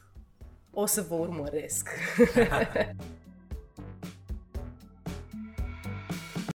O 0.72 0.86
să 0.86 1.02
vă 1.02 1.16
urmăresc. 1.16 1.90